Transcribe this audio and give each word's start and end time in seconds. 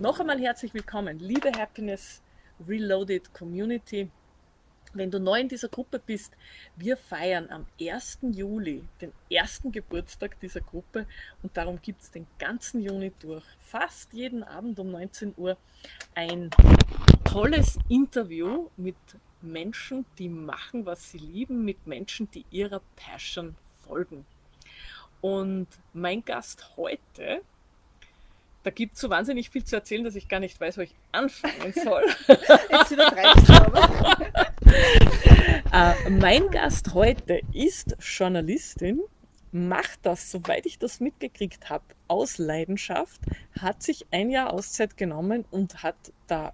noch 0.00 0.20
einmal 0.20 0.38
herzlich 0.38 0.74
willkommen, 0.74 1.18
liebe 1.18 1.50
Happiness 1.52 2.20
Reloaded 2.68 3.32
Community. 3.32 4.10
Wenn 4.92 5.10
du 5.10 5.18
neu 5.18 5.40
in 5.40 5.48
dieser 5.48 5.68
Gruppe 5.68 6.00
bist, 6.04 6.34
wir 6.76 6.96
feiern 6.96 7.48
am 7.50 7.66
1. 7.80 8.18
Juli 8.32 8.84
den 9.00 9.12
ersten 9.30 9.72
Geburtstag 9.72 10.38
dieser 10.40 10.60
Gruppe 10.60 11.06
und 11.42 11.56
darum 11.56 11.80
gibt 11.80 12.02
es 12.02 12.10
den 12.10 12.26
ganzen 12.38 12.82
Juni 12.82 13.12
durch, 13.20 13.44
fast 13.58 14.12
jeden 14.12 14.44
Abend 14.44 14.78
um 14.78 14.90
19 14.90 15.34
Uhr, 15.36 15.56
ein 16.14 16.50
tolles 17.24 17.78
Interview 17.88 18.68
mit 18.76 18.96
Menschen, 19.40 20.04
die 20.18 20.28
machen, 20.28 20.84
was 20.84 21.10
sie 21.10 21.18
lieben, 21.18 21.64
mit 21.64 21.86
Menschen, 21.86 22.30
die 22.30 22.44
ihrer 22.50 22.82
Passion 22.96 23.56
folgen. 23.82 24.26
Und 25.22 25.68
mein 25.94 26.24
Gast 26.24 26.76
heute 26.76 27.42
da 28.66 28.72
gibt 28.72 28.96
es 28.96 29.00
so 29.00 29.08
wahnsinnig 29.08 29.48
viel 29.48 29.62
zu 29.62 29.76
erzählen, 29.76 30.02
dass 30.02 30.16
ich 30.16 30.26
gar 30.26 30.40
nicht 30.40 30.60
weiß, 30.60 30.76
wo 30.76 30.80
ich 30.80 30.92
anfangen 31.12 31.72
soll. 31.72 32.02
Jetzt 32.26 32.90
übertreibst 32.90 33.48
du 33.48 33.52
aber. 33.52 34.18
äh, 35.72 36.10
mein 36.10 36.50
Gast 36.50 36.92
heute 36.92 37.40
ist 37.52 37.96
Journalistin, 38.00 39.02
macht 39.52 40.00
das, 40.02 40.32
soweit 40.32 40.66
ich 40.66 40.80
das 40.80 40.98
mitgekriegt 40.98 41.70
habe, 41.70 41.84
aus 42.08 42.38
Leidenschaft, 42.38 43.20
hat 43.60 43.84
sich 43.84 44.04
ein 44.10 44.30
Jahr 44.30 44.52
Auszeit 44.52 44.96
genommen 44.96 45.44
und 45.52 45.84
hat 45.84 46.12
da 46.26 46.52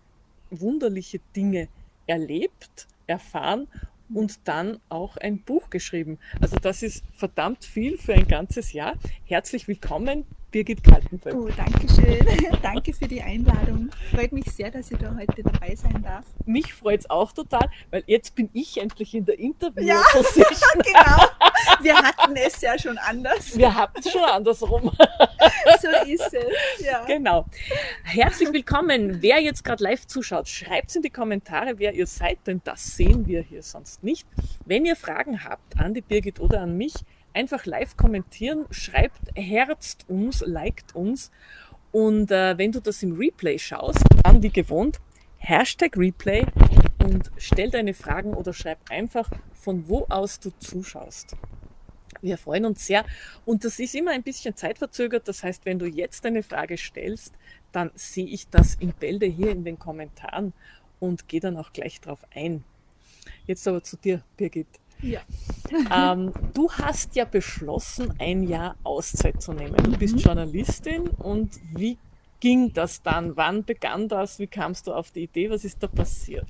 wunderliche 0.51 1.19
Dinge 1.35 1.69
erlebt, 2.07 2.89
erfahren 3.07 3.69
und 4.13 4.47
dann 4.47 4.81
auch 4.91 5.17
ein 5.17 5.41
Buch 5.41 5.71
geschrieben. 5.71 6.19
Also 6.43 6.57
das 6.57 6.83
ist 6.83 7.05
verdammt 7.15 7.65
viel 7.65 7.97
für 7.97 8.13
ein 8.13 8.29
ganzes 8.29 8.75
Jahr. 8.75 8.97
Herzlich 9.25 9.67
willkommen, 9.67 10.27
Birgit 10.53 10.85
Kaltenfeld. 10.85 11.35
Oh, 11.35 11.49
danke 11.57 11.89
schön. 11.89 12.59
danke 12.63 12.93
für 12.93 13.09
die 13.09 13.23
Einladung. 13.23 13.89
Freut 14.15 14.33
mich 14.33 14.45
sehr, 14.53 14.71
dass 14.71 14.91
ich 14.91 14.99
da 14.99 15.17
heute 15.19 15.43
dabei 15.43 15.75
sein 15.75 16.03
darf. 16.03 16.27
Mich 16.45 16.75
freut 16.75 17.01
es 17.01 17.11
auch 17.11 17.33
total, 17.33 17.71
weil 17.91 18.05
jetzt 18.07 18.35
bin 18.35 18.51
ich 18.53 18.79
endlich 18.79 19.15
in 19.15 19.25
der 19.25 19.39
Interview-Position. 19.39 20.45
Ja, 20.45 20.83
genau. 20.85 21.83
Wir 21.83 21.97
hatten 21.97 22.37
es 22.37 22.61
ja 22.61 22.79
schon 22.79 22.99
anders. 22.99 23.57
Wir 23.57 23.75
hatten 23.75 23.99
es 23.99 24.13
schon 24.13 24.25
andersrum. 24.25 24.93
so 25.81 25.89
ist 26.07 26.35
es, 26.35 26.85
ja. 26.85 27.03
Genau. 27.07 27.47
Herzlich 28.05 28.53
willkommen. 28.53 29.23
Wer 29.23 29.41
jetzt 29.41 29.65
gerade 29.65 29.83
live 29.83 30.07
zuschaut, 30.07 30.49
schreibt 30.49 30.91
es 30.91 30.97
in 30.97 31.03
die 31.03 31.11
Kommentare, 31.11 31.79
wer 31.79 31.95
ihr 31.95 32.07
seid, 32.07 32.47
denn 32.47 32.61
das 32.63 32.95
sehen 32.95 33.27
wir 33.27 33.41
hier 33.41 33.63
sonst 33.63 34.05
nicht. 34.05 34.29
Wenn 34.67 34.85
ihr 34.85 34.97
Fragen 34.97 35.45
habt 35.45 35.79
an 35.79 35.95
die 35.95 36.03
Birgit 36.03 36.41
oder 36.41 36.61
an 36.61 36.77
mich, 36.77 36.93
einfach 37.35 37.67
live 37.67 37.97
kommentieren, 37.97 38.67
schreibt, 38.71 39.21
herzt 39.35 40.05
uns, 40.09 40.41
liked 40.41 40.95
uns. 40.95 41.31
Und 41.91 42.31
äh, 42.31 42.57
wenn 42.57 42.73
du 42.73 42.81
das 42.81 43.03
im 43.03 43.13
Replay 43.13 43.59
schaust, 43.59 44.05
dann 44.23 44.43
wie 44.43 44.51
gewohnt, 44.51 45.01
Hashtag 45.39 45.97
Replay 45.97 46.47
und 46.99 47.31
stell 47.37 47.71
deine 47.71 47.95
Fragen 47.95 48.35
oder 48.35 48.53
schreib 48.53 48.79
einfach, 48.91 49.29
von 49.53 49.89
wo 49.89 50.07
aus 50.09 50.39
du 50.41 50.51
zuschaust. 50.59 51.37
Wir 52.21 52.39
freuen 52.39 52.65
uns 52.67 52.87
sehr. 52.87 53.05
Und 53.45 53.65
das 53.65 53.81
ist 53.81 53.95
immer 53.95 54.13
ein 54.13 54.23
bisschen 54.23 54.55
zeitverzögert. 54.55 55.27
Das 55.27 55.43
heißt, 55.43 55.67
wenn 55.67 55.81
du 55.81 55.87
jetzt 55.87 56.25
eine 56.25 56.45
Frage 56.45 56.79
stellst, 56.79 57.35
dann 57.73 57.91
sehe 57.95 58.27
ich 58.27 58.49
das 58.49 58.77
in 58.77 58.93
Bälde 58.93 59.27
hier 59.27 59.51
in 59.51 59.65
den 59.65 59.79
Kommentaren 59.79 60.53
und 61.01 61.27
gehe 61.29 61.41
dann 61.41 61.57
auch 61.57 61.73
gleich 61.73 62.01
drauf 62.01 62.21
ein. 62.33 62.63
Jetzt 63.47 63.67
aber 63.67 63.83
zu 63.83 63.97
dir, 63.97 64.23
Birgit. 64.37 64.69
Ja. 65.01 65.21
Ähm, 65.91 66.33
du 66.55 66.71
hast 66.71 67.17
ja 67.17 67.25
beschlossen, 67.25 68.15
ein 68.19 68.43
Jahr 68.43 68.77
Auszeit 68.83 69.43
zu 69.43 69.53
nehmen. 69.53 69.77
Du 69.77 69.97
bist 69.97 70.15
mhm. 70.15 70.21
Journalistin 70.21 71.09
und 71.09 71.59
wie 71.75 71.99
ging 72.41 72.73
das 72.73 73.03
dann? 73.03 73.37
Wann 73.37 73.65
begann 73.65 74.09
das? 74.09 74.39
Wie 74.39 74.47
kamst 74.47 74.87
du 74.87 74.93
auf 74.93 75.11
die 75.11 75.25
Idee? 75.25 75.51
Was 75.51 75.65
ist 75.65 75.83
da 75.83 75.87
passiert? 75.87 76.47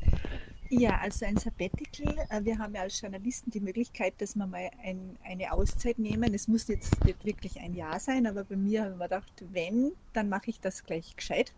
Ja, 0.70 0.98
also 1.03 1.27
ein 1.27 1.37
Sabbatical. 1.37 2.17
Äh, 2.31 2.44
wir 2.44 2.59
haben 2.59 2.75
ja 2.75 2.81
als 2.81 2.99
Journalisten 2.99 3.50
die 3.50 3.61
Möglichkeit, 3.61 4.15
dass 4.19 4.34
wir 4.37 4.47
mal 4.47 4.71
ein, 4.82 5.19
eine 5.22 5.53
Auszeit 5.53 5.99
nehmen. 5.99 6.32
Es 6.32 6.49
muss 6.49 6.66
jetzt 6.69 7.05
nicht 7.05 7.25
wirklich 7.27 7.61
ein 7.61 7.75
Jahr 7.75 8.00
sein, 8.00 8.27
aber 8.27 8.44
bei 8.44 8.56
mir 8.56 8.84
habe 8.84 8.93
ich 8.93 8.99
mir 8.99 9.05
gedacht, 9.05 9.44
wenn, 9.53 9.93
dann 10.15 10.31
mache 10.31 10.49
ich 10.49 10.61
das 10.61 10.82
gleich 10.84 11.15
gescheit. 11.15 11.53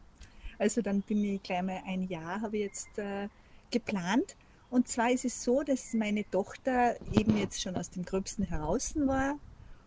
Also 0.58 0.82
dann 0.82 1.02
bin 1.02 1.22
ich 1.24 1.42
gleich 1.44 1.62
mal 1.62 1.80
ein 1.86 2.02
Jahr, 2.08 2.40
habe 2.40 2.56
ich 2.56 2.64
jetzt 2.64 2.98
äh, 2.98 3.28
geplant. 3.70 4.34
Und 4.74 4.88
zwar 4.88 5.12
ist 5.12 5.24
es 5.24 5.44
so, 5.44 5.62
dass 5.62 5.94
meine 5.94 6.28
Tochter 6.28 6.96
eben 7.12 7.36
jetzt 7.36 7.62
schon 7.62 7.76
aus 7.76 7.90
dem 7.90 8.04
Gröbsten 8.04 8.44
heraus 8.44 8.94
war 8.96 9.38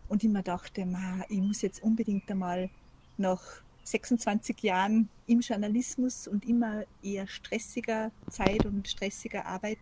und 0.08 0.24
ich 0.24 0.30
mir 0.30 0.42
dachte, 0.42 0.86
ma, 0.86 1.26
ich 1.28 1.42
muss 1.42 1.60
jetzt 1.60 1.82
unbedingt 1.82 2.30
einmal 2.30 2.70
nach 3.18 3.42
26 3.84 4.62
Jahren 4.62 5.10
im 5.26 5.40
Journalismus 5.40 6.26
und 6.26 6.48
immer 6.48 6.84
eher 7.02 7.26
stressiger 7.26 8.10
Zeit 8.30 8.64
und 8.64 8.88
stressiger 8.88 9.44
Arbeit 9.44 9.76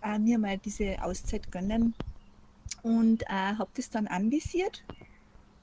äh, 0.00 0.16
mir 0.16 0.38
mal 0.38 0.58
diese 0.58 1.02
Auszeit 1.02 1.50
gönnen 1.50 1.94
und 2.84 3.24
äh, 3.24 3.56
habe 3.58 3.70
das 3.74 3.90
dann 3.90 4.06
anvisiert 4.06 4.84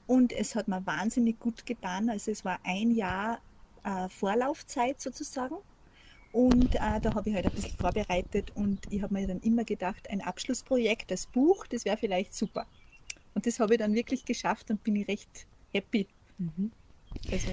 und 0.06 0.30
es 0.30 0.54
hat 0.54 0.68
mir 0.68 0.84
wahnsinnig 0.84 1.40
gut 1.40 1.64
getan. 1.64 2.10
Also 2.10 2.32
es 2.32 2.44
war 2.44 2.58
ein 2.64 2.90
Jahr 2.90 3.38
äh, 3.82 4.10
Vorlaufzeit 4.10 5.00
sozusagen 5.00 5.56
und 6.34 6.74
äh, 6.74 7.00
da 7.00 7.14
habe 7.14 7.30
ich 7.30 7.36
halt 7.36 7.46
ein 7.46 7.52
bisschen 7.52 7.78
vorbereitet 7.78 8.50
und 8.56 8.80
ich 8.90 9.00
habe 9.02 9.14
mir 9.14 9.24
dann 9.28 9.38
immer 9.42 9.62
gedacht, 9.62 10.10
ein 10.10 10.20
Abschlussprojekt, 10.20 11.12
das 11.12 11.26
Buch, 11.26 11.64
das 11.68 11.84
wäre 11.84 11.96
vielleicht 11.96 12.34
super. 12.34 12.66
Und 13.36 13.46
das 13.46 13.60
habe 13.60 13.74
ich 13.74 13.78
dann 13.78 13.94
wirklich 13.94 14.24
geschafft 14.24 14.68
und 14.68 14.82
bin 14.82 14.96
ich 14.96 15.06
recht 15.06 15.46
happy. 15.72 16.08
Mhm. 16.38 16.72
Also, 17.30 17.46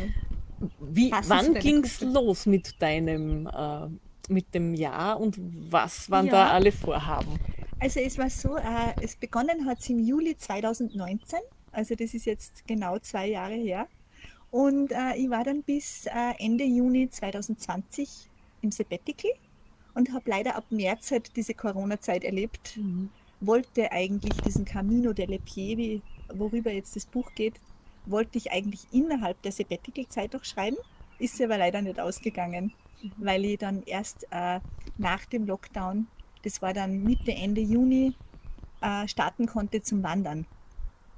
Wie, 0.79 1.11
wann 1.11 1.53
ging 1.53 1.83
es 1.83 2.01
los 2.01 2.47
mit 2.47 2.81
deinem, 2.81 3.45
äh, 3.45 3.87
mit 4.33 4.51
dem 4.55 4.73
Jahr 4.73 5.19
und 5.19 5.37
was 5.39 6.09
waren 6.09 6.25
ja. 6.25 6.31
da 6.31 6.49
alle 6.49 6.71
Vorhaben? 6.71 7.39
Also 7.79 7.99
es 7.99 8.17
war 8.17 8.31
so, 8.31 8.57
äh, 8.57 8.95
es 9.03 9.15
begonnen 9.15 9.67
hat 9.67 9.87
im 9.91 9.99
Juli 9.99 10.35
2019, 10.35 11.37
also 11.71 11.93
das 11.93 12.15
ist 12.15 12.25
jetzt 12.25 12.67
genau 12.67 12.97
zwei 12.97 13.27
Jahre 13.27 13.53
her. 13.53 13.87
Und 14.49 14.91
äh, 14.91 15.17
ich 15.17 15.29
war 15.29 15.43
dann 15.43 15.61
bis 15.61 16.07
äh, 16.07 16.33
Ende 16.39 16.63
Juni 16.63 17.09
2020 17.11 18.30
im 18.61 18.71
Sabbatical 18.71 19.31
und 19.93 20.13
habe 20.13 20.29
leider 20.29 20.55
ab 20.55 20.65
März 20.69 21.11
halt 21.11 21.35
diese 21.35 21.53
Corona-Zeit 21.53 22.23
erlebt. 22.23 22.77
Mhm. 22.77 23.09
Wollte 23.39 23.91
eigentlich 23.91 24.39
diesen 24.41 24.65
Camino 24.65 25.13
delle 25.13 25.39
Piedi, 25.39 26.01
worüber 26.33 26.71
jetzt 26.71 26.95
das 26.95 27.05
Buch 27.05 27.31
geht, 27.35 27.55
wollte 28.05 28.37
ich 28.37 28.51
eigentlich 28.51 28.87
innerhalb 28.91 29.41
der 29.41 29.51
Sabbatical-Zeit 29.51 30.35
auch 30.35 30.43
schreiben, 30.43 30.77
ist 31.19 31.37
sie 31.37 31.45
aber 31.45 31.57
leider 31.57 31.81
nicht 31.81 31.99
ausgegangen, 31.99 32.73
mhm. 33.01 33.11
weil 33.17 33.45
ich 33.45 33.57
dann 33.57 33.83
erst 33.83 34.27
äh, 34.31 34.59
nach 34.97 35.25
dem 35.25 35.45
Lockdown, 35.45 36.07
das 36.43 36.61
war 36.61 36.73
dann 36.73 37.03
Mitte, 37.03 37.31
Ende 37.31 37.61
Juni, 37.61 38.15
äh, 38.81 39.07
starten 39.07 39.45
konnte 39.45 39.81
zum 39.81 40.03
Wandern 40.03 40.45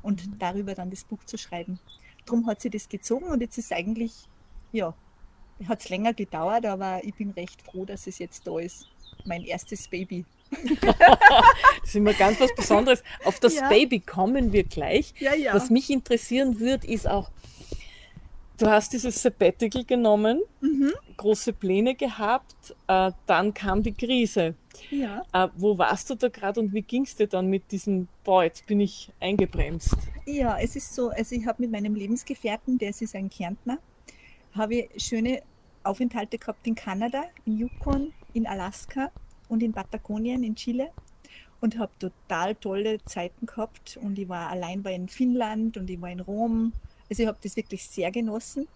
und 0.01 0.25
mhm. 0.25 0.39
darüber 0.39 0.75
dann 0.75 0.89
das 0.89 1.03
Buch 1.03 1.23
zu 1.25 1.37
schreiben. 1.37 1.79
Drum 2.25 2.47
hat 2.47 2.61
sie 2.61 2.69
das 2.69 2.89
gezogen 2.89 3.25
und 3.25 3.41
jetzt 3.41 3.57
ist 3.57 3.73
eigentlich, 3.73 4.27
ja, 4.71 4.93
hat 5.67 5.79
es 5.79 5.89
länger 5.89 6.13
gedauert, 6.13 6.65
aber 6.65 7.01
ich 7.03 7.13
bin 7.13 7.31
recht 7.31 7.61
froh, 7.61 7.85
dass 7.85 8.07
es 8.07 8.19
jetzt 8.19 8.47
da 8.47 8.59
ist. 8.59 8.87
Mein 9.25 9.43
erstes 9.43 9.87
Baby. 9.87 10.25
das 10.51 11.89
ist 11.89 11.95
immer 11.95 12.13
ganz 12.13 12.39
was 12.39 12.53
Besonderes. 12.55 13.03
Auf 13.25 13.39
das 13.39 13.55
ja. 13.55 13.69
Baby 13.69 13.99
kommen 13.99 14.51
wir 14.53 14.63
gleich. 14.63 15.13
Ja, 15.19 15.33
ja. 15.33 15.53
Was 15.53 15.69
mich 15.69 15.89
interessieren 15.89 16.59
würde, 16.59 16.87
ist 16.87 17.07
auch, 17.07 17.31
du 18.57 18.67
hast 18.67 18.93
dieses 18.93 19.21
Sabbatical 19.21 19.83
genommen, 19.83 20.41
mhm. 20.61 20.91
große 21.17 21.53
Pläne 21.53 21.95
gehabt, 21.95 22.75
äh, 22.87 23.11
dann 23.25 23.53
kam 23.53 23.83
die 23.83 23.93
Krise. 23.93 24.55
Äh, 24.91 25.47
wo 25.55 25.77
warst 25.77 26.09
du 26.09 26.15
da 26.15 26.29
gerade 26.29 26.59
und 26.59 26.73
wie 26.73 26.81
ging 26.81 27.03
es 27.03 27.15
dir 27.15 27.27
dann 27.27 27.47
mit 27.47 27.71
diesem, 27.71 28.07
boah, 28.23 28.43
jetzt 28.43 28.65
bin 28.65 28.79
ich 28.79 29.11
eingebremst? 29.19 29.95
Ja, 30.25 30.57
es 30.59 30.75
ist 30.75 30.93
so, 30.93 31.09
also 31.09 31.35
ich 31.35 31.45
habe 31.45 31.61
mit 31.61 31.71
meinem 31.71 31.95
Lebensgefährten, 31.95 32.77
der 32.77 32.89
ist 32.89 33.15
ein 33.15 33.29
Kärntner, 33.29 33.77
habe 34.55 34.75
ich 34.75 35.03
schöne 35.03 35.41
Aufenthalte 35.83 36.37
gehabt 36.37 36.65
in 36.67 36.75
Kanada, 36.75 37.23
in 37.45 37.57
Yukon, 37.57 38.13
in 38.33 38.47
Alaska 38.47 39.11
und 39.49 39.63
in 39.63 39.73
Patagonien 39.73 40.43
in 40.43 40.55
Chile 40.55 40.91
und 41.61 41.77
habe 41.77 41.91
total 41.99 42.55
tolle 42.55 43.01
Zeiten 43.05 43.45
gehabt 43.45 43.97
und 44.01 44.19
ich 44.19 44.27
war 44.27 44.49
allein 44.49 44.83
war 44.83 44.91
in 44.91 45.07
Finnland 45.07 45.77
und 45.77 45.89
ich 45.89 46.01
war 46.01 46.09
in 46.09 46.19
Rom. 46.19 46.73
Also 47.09 47.23
ich 47.23 47.27
habe 47.27 47.37
das 47.41 47.55
wirklich 47.55 47.87
sehr 47.87 48.11
genossen. 48.11 48.67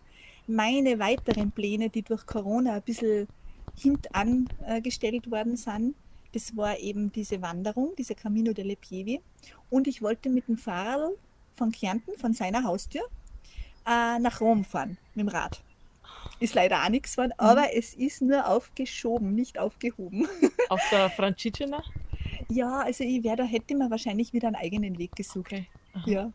Meine 0.48 0.98
weiteren 1.00 1.51
Pläne, 1.51 1.89
die 1.89 2.01
durch 2.01 2.25
Corona 2.25 2.75
ein 2.75 2.81
bisschen 2.81 3.27
hintangestellt 3.75 5.30
worden 5.30 5.57
sind, 5.57 5.95
das 6.31 6.56
war 6.56 6.77
eben 6.80 7.12
diese 7.12 7.42
Wanderung, 7.42 7.94
diese 7.98 8.15
Camino 8.15 8.53
delle 8.53 8.75
Pievi. 8.75 9.21
Und 9.69 9.88
ich 9.88 10.01
wollte 10.01 10.30
mit 10.30 10.48
dem 10.48 10.57
Fahrrad 10.57 11.12
von 11.56 11.71
Kärnten, 11.71 12.18
von 12.18 12.33
seiner 12.33 12.63
Haustür, 12.63 13.03
äh, 13.86 14.19
nach 14.19 14.39
Rom 14.39 14.63
fahren, 14.63 14.98
mit 15.15 15.25
dem 15.25 15.30
Rad. 15.30 15.62
Ist 16.39 16.54
leider 16.54 16.84
auch 16.84 16.89
nichts 16.89 17.16
geworden, 17.16 17.34
mhm. 17.39 17.45
aber 17.45 17.75
es 17.75 17.94
ist 17.94 18.22
nur 18.22 18.48
aufgeschoben, 18.48 19.34
nicht 19.34 19.57
aufgehoben. 19.57 20.28
Auf 20.69 20.81
der 20.92 21.10
Francigena? 21.10 21.84
Ja, 22.50 22.81
also 22.81 23.04
ich 23.04 23.24
wäre, 23.24 23.38
da 23.38 23.44
hätte 23.44 23.75
man 23.75 23.89
wahrscheinlich 23.89 24.34
wieder 24.34 24.48
einen 24.48 24.56
eigenen 24.56 24.98
Weg 24.98 25.16
gesucht. 25.16 25.48
Okay. 25.48 25.68
Ja. 26.06 26.31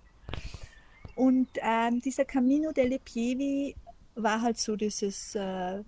Und 1.14 1.48
ähm, 1.60 2.00
dieser 2.00 2.24
Camino 2.24 2.72
delle 2.72 2.98
Pievi 2.98 3.76
war 4.14 4.42
halt 4.42 4.58
so 4.58 4.76
dieses, 4.76 5.34
äh, 5.34 5.82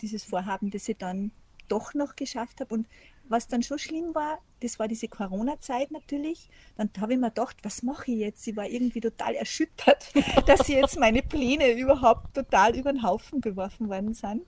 dieses 0.00 0.24
Vorhaben, 0.24 0.70
das 0.70 0.88
ich 0.88 0.96
dann 0.96 1.30
doch 1.68 1.94
noch 1.94 2.16
geschafft 2.16 2.60
habe. 2.60 2.74
Und 2.74 2.86
was 3.28 3.46
dann 3.46 3.62
schon 3.62 3.78
schlimm 3.78 4.14
war, 4.14 4.38
das 4.60 4.78
war 4.78 4.88
diese 4.88 5.08
Corona-Zeit 5.08 5.90
natürlich. 5.90 6.48
Dann 6.76 6.90
habe 7.00 7.14
ich 7.14 7.18
mir 7.18 7.30
gedacht, 7.30 7.56
was 7.62 7.82
mache 7.82 8.10
ich 8.12 8.18
jetzt? 8.18 8.46
Ich 8.46 8.56
war 8.56 8.66
irgendwie 8.66 9.00
total 9.00 9.34
erschüttert, 9.34 10.12
dass 10.46 10.68
jetzt 10.68 10.98
meine 10.98 11.22
Pläne 11.22 11.72
überhaupt 11.72 12.34
total 12.34 12.76
über 12.76 12.92
den 12.92 13.02
Haufen 13.02 13.40
geworfen 13.40 13.88
worden 13.88 14.14
sind. 14.14 14.42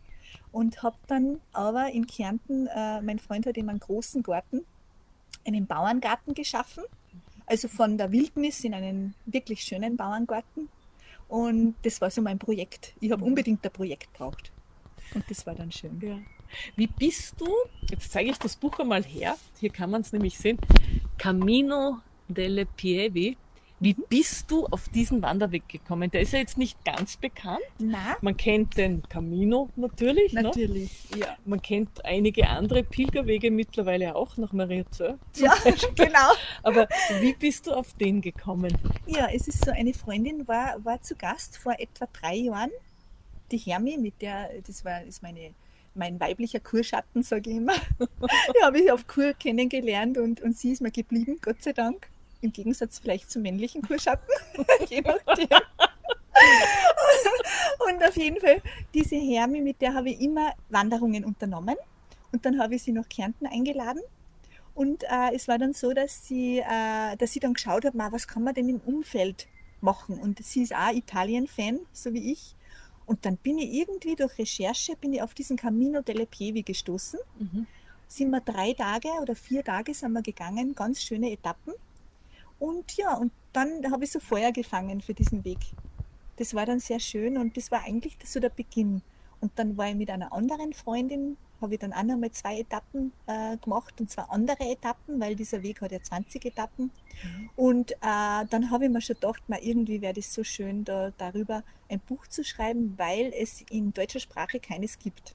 Und 0.51 0.83
habe 0.83 0.97
dann 1.07 1.41
aber 1.53 1.91
in 1.93 2.07
Kärnten, 2.07 2.67
äh, 2.67 3.01
mein 3.01 3.19
Freund 3.19 3.47
hat 3.47 3.57
immer 3.57 3.71
einen 3.71 3.81
großen 3.81 4.23
Garten, 4.23 4.65
einen 5.47 5.67
Bauerngarten 5.67 6.35
geschaffen. 6.35 6.85
Also 7.47 7.69
von 7.69 7.99
der 7.99 8.13
Wildnis 8.13 8.63
in 8.65 8.75
einen 8.75 9.15
wirklich 9.27 9.63
schönen 9.63 9.97
Bauerngarten. 9.97 10.69
Und 11.29 11.75
das 11.83 12.01
war 12.01 12.11
so 12.11 12.21
mein 12.21 12.39
Projekt. 12.39 12.95
Ich 13.01 13.11
habe 13.11 13.25
unbedingt 13.25 13.65
ein 13.65 13.73
Projekt 13.73 14.13
braucht. 14.13 14.53
Und 15.15 15.25
das 15.31 15.47
war 15.47 15.55
dann 15.55 15.73
schön. 15.73 15.99
Ja. 16.03 16.19
Wie 16.77 16.87
bist 16.87 17.41
du, 17.41 17.49
jetzt 17.91 18.13
zeige 18.13 18.31
ich 18.31 18.39
das 18.39 18.57
Buch 18.57 18.79
einmal 18.79 19.03
her, 19.03 19.37
hier 19.61 19.71
kann 19.71 19.91
man 19.91 20.03
es 20.03 20.13
nämlich 20.13 20.39
sehen, 20.39 20.59
Camino 21.19 21.99
delle 22.29 22.67
Pievi. 22.67 23.37
Wie 23.83 23.95
bist 23.95 24.49
du 24.49 24.65
auf 24.67 24.89
diesen 24.91 25.23
Wanderweg 25.23 25.69
gekommen? 25.69 26.09
Der 26.09 26.21
ist 26.21 26.33
ja 26.33 26.39
jetzt 26.39 26.57
nicht 26.57 26.85
ganz 26.85 27.17
bekannt. 27.17 27.59
Na, 27.81 28.17
Man 28.21 28.37
kennt 28.37 28.77
den 28.77 29.03
Camino 29.09 29.71
natürlich. 29.75 30.33
Ne? 30.33 30.43
natürlich. 30.43 30.91
Ja. 31.17 31.37
Man 31.45 31.61
kennt 31.61 32.05
einige 32.05 32.49
andere 32.49 32.85
Pilgerwege 32.85 33.51
mittlerweile 33.51 34.15
auch 34.15 34.37
nach 34.37 34.53
Mariazell. 34.53 35.19
Ja, 35.35 35.53
genau. 35.97 36.31
Aber 36.63 36.87
wie 37.21 37.35
bist 37.35 37.67
du 37.67 37.73
auf 37.73 37.93
den 37.95 38.21
gekommen? 38.21 38.73
Ja, 39.09 39.27
es 39.35 39.49
ist 39.49 39.65
so, 39.65 39.73
eine 39.73 39.95
Freundin 39.95 40.47
war, 40.47 40.77
war 40.85 41.03
zu 41.03 41.17
Gast 41.17 41.59
vor 41.59 41.75
etwa 41.77 42.07
drei 42.13 42.37
Jahren, 42.37 42.71
die 43.51 43.59
Hermi, 43.59 43.99
mit 43.99 44.23
der, 44.23 44.49
das 44.65 44.85
war 44.85 45.03
ist 45.03 45.25
meine, 45.25 45.55
mein 45.95 46.19
weiblicher 46.21 46.61
Kurschatten, 46.61 47.23
sage 47.23 47.51
ich 47.51 47.57
immer. 47.57 47.75
Die 47.99 48.65
habe 48.65 48.81
ich 48.81 48.91
auf 48.91 49.07
Kur 49.07 49.33
kennengelernt 49.35 50.19
und, 50.19 50.41
und 50.41 50.57
sie 50.57 50.73
ist 50.73 50.83
mir 50.83 50.91
geblieben, 50.91 51.39
Gott 51.43 51.63
sei 51.63 51.73
Dank. 51.73 52.09
Im 52.41 52.53
Gegensatz 52.53 52.99
vielleicht 52.99 53.31
zum 53.31 53.43
männlichen 53.43 53.83
Kurschatten, 53.83 54.27
je 54.89 55.01
nachdem. 55.01 55.49
und 57.87 58.05
auf 58.05 58.17
jeden 58.17 58.41
Fall, 58.41 58.61
diese 58.95 59.17
Hermi, 59.17 59.61
mit 59.61 59.81
der 59.81 59.95
habe 59.95 60.11
ich 60.11 60.21
immer 60.21 60.53
Wanderungen 60.69 61.25
unternommen. 61.25 61.77
Und 62.33 62.45
dann 62.45 62.59
habe 62.59 62.75
ich 62.75 62.83
sie 62.83 62.93
nach 62.93 63.09
Kärnten 63.09 63.47
eingeladen. 63.47 64.03
Und 64.75 65.05
äh, 65.05 65.35
es 65.35 65.49
war 65.49 65.59
dann 65.59 65.75
so, 65.75 65.93
dass 65.93 66.27
sie, 66.27 66.59
äh, 66.59 67.17
dass 67.19 67.33
sie 67.33 67.41
dann 67.41 67.55
geschaut 67.55 67.85
hat, 67.85 67.95
"Ma, 67.95 68.11
was 68.11 68.27
kann 68.27 68.43
man 68.43 68.55
denn 68.55 68.69
im 68.69 68.81
Umfeld 68.81 69.47
machen? 69.83 70.19
Und 70.19 70.43
sie 70.43 70.63
ist 70.63 70.75
auch 70.75 70.93
Italien-Fan, 70.93 71.81
so 71.93 72.15
wie 72.15 72.33
ich. 72.33 72.55
Und 73.07 73.25
dann 73.27 73.37
bin 73.37 73.59
ich 73.59 73.73
irgendwie 73.73 74.15
durch 74.17 74.39
Recherche 74.39 74.97
bin 74.97 75.13
ich 75.13 75.23
auf 75.23 75.35
diesen 75.35 75.57
Camino 75.57 76.03
delle 76.03 76.27
Pievi 76.27 76.63
gestoßen. 76.63 77.19
Mhm. 77.39 77.67
Sind 78.09 78.31
wir 78.31 78.41
drei 78.41 78.73
Tage 78.75 79.09
oder 79.21 79.35
vier 79.35 79.65
Tage 79.65 79.95
sind 79.95 80.13
wir 80.13 80.23
gegangen, 80.23 80.75
ganz 80.75 81.03
schöne 81.03 81.31
Etappen. 81.33 81.75
Und 82.59 82.97
ja, 82.97 83.17
und 83.17 83.33
dann 83.53 83.91
habe 83.91 84.05
ich 84.05 84.13
so 84.13 84.21
Feuer 84.21 84.53
gefangen 84.53 85.01
für 85.01 85.15
diesen 85.15 85.45
Weg. 85.45 85.59
Das 86.37 86.55
war 86.55 86.65
dann 86.65 86.79
sehr 86.79 87.01
schön 87.01 87.37
und 87.37 87.57
das 87.57 87.71
war 87.71 87.83
eigentlich 87.85 88.17
so 88.25 88.39
der 88.41 88.51
Beginn. 88.51 89.03
Und 89.41 89.53
dann 89.57 89.77
war 89.77 89.89
ich 89.89 89.97
mit 89.97 90.11
einer 90.11 90.33
anderen 90.33 90.73
Freundin, 90.73 91.37
habe 91.63 91.75
ich 91.75 91.81
dann 91.81 91.93
auch 91.93 92.03
nochmal 92.03 92.31
zwei 92.33 92.61
Etappen 92.61 93.13
äh, 93.27 93.57
gemacht 93.57 93.95
und 94.01 94.11
zwar 94.11 94.31
andere 94.31 94.65
Etappen, 94.65 95.21
weil 95.21 95.35
dieser 95.37 95.63
Weg 95.63 95.81
hat 95.81 95.93
ja 95.93 96.03
20 96.03 96.45
Etappen. 96.45 96.91
Und 97.57 97.93
äh, 97.93 97.97
dann 98.51 98.71
habe 98.71 98.85
ich 98.87 98.91
mir 98.91 99.01
schon 99.01 99.15
gedacht, 99.15 99.43
mal 99.49 99.59
irgendwie 99.63 100.01
wäre 100.01 100.15
das 100.15 100.33
so 100.33 100.43
schön, 100.45 100.85
da, 100.85 101.13
darüber 101.19 101.63
ein 101.89 102.01
Buch 102.01 102.27
zu 102.27 102.45
schreiben, 102.45 102.95
weil 102.97 103.33
es 103.39 103.63
in 103.71 103.93
deutscher 103.93 104.21
Sprache 104.21 104.59
keines 104.61 104.99
gibt. 104.99 105.35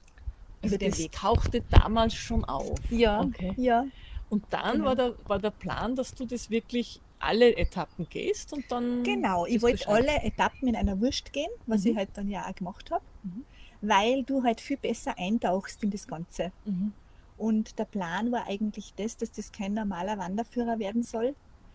Also 0.62 0.74
über 0.74 0.78
den 0.78 0.90
das 0.90 0.98
Weg. 0.98 1.12
tauchte 1.12 1.62
damals 1.70 2.14
schon 2.14 2.44
auf. 2.44 2.78
Ja, 2.90 3.22
Okay. 3.22 3.54
ja, 3.56 3.86
Und 4.30 4.44
dann 4.50 4.72
Genau. 4.78 4.84
war, 4.86 4.96
der, 4.96 5.14
war 5.26 5.38
der 5.38 5.50
Plan, 5.50 5.96
dass 5.96 6.12
du 6.14 6.26
das 6.26 6.50
wirklich 6.50 7.00
alle 7.20 7.56
Etappen 7.56 8.06
gehst 8.10 8.52
und 8.52 8.70
dann. 8.70 9.02
Genau, 9.04 9.46
ich 9.46 9.62
wollte 9.62 9.88
alle 9.88 10.22
Etappen 10.22 10.68
in 10.68 10.76
einer 10.76 11.00
Wurst 11.00 11.32
gehen, 11.32 11.50
was 11.66 11.84
Mhm. 11.84 11.90
ich 11.92 11.96
halt 11.96 12.10
dann 12.14 12.28
ja 12.28 12.46
auch 12.48 12.54
gemacht 12.54 12.90
habe, 12.90 13.04
Mhm. 13.22 13.44
Weil 13.80 14.24
du 14.24 14.42
halt 14.42 14.60
viel 14.60 14.76
besser 14.76 15.14
eintauchst 15.18 15.82
in 15.82 15.90
das 15.90 16.06
Ganze. 16.06 16.52
Mhm. 16.64 16.92
Und 17.36 17.78
der 17.78 17.84
Plan 17.84 18.32
war 18.32 18.46
eigentlich 18.46 18.94
das, 18.96 19.16
dass 19.16 19.30
das 19.30 19.52
kein 19.52 19.74
normaler 19.74 20.18
Wanderführer 20.18 20.78
werden 20.78 21.02
soll, 21.02 21.34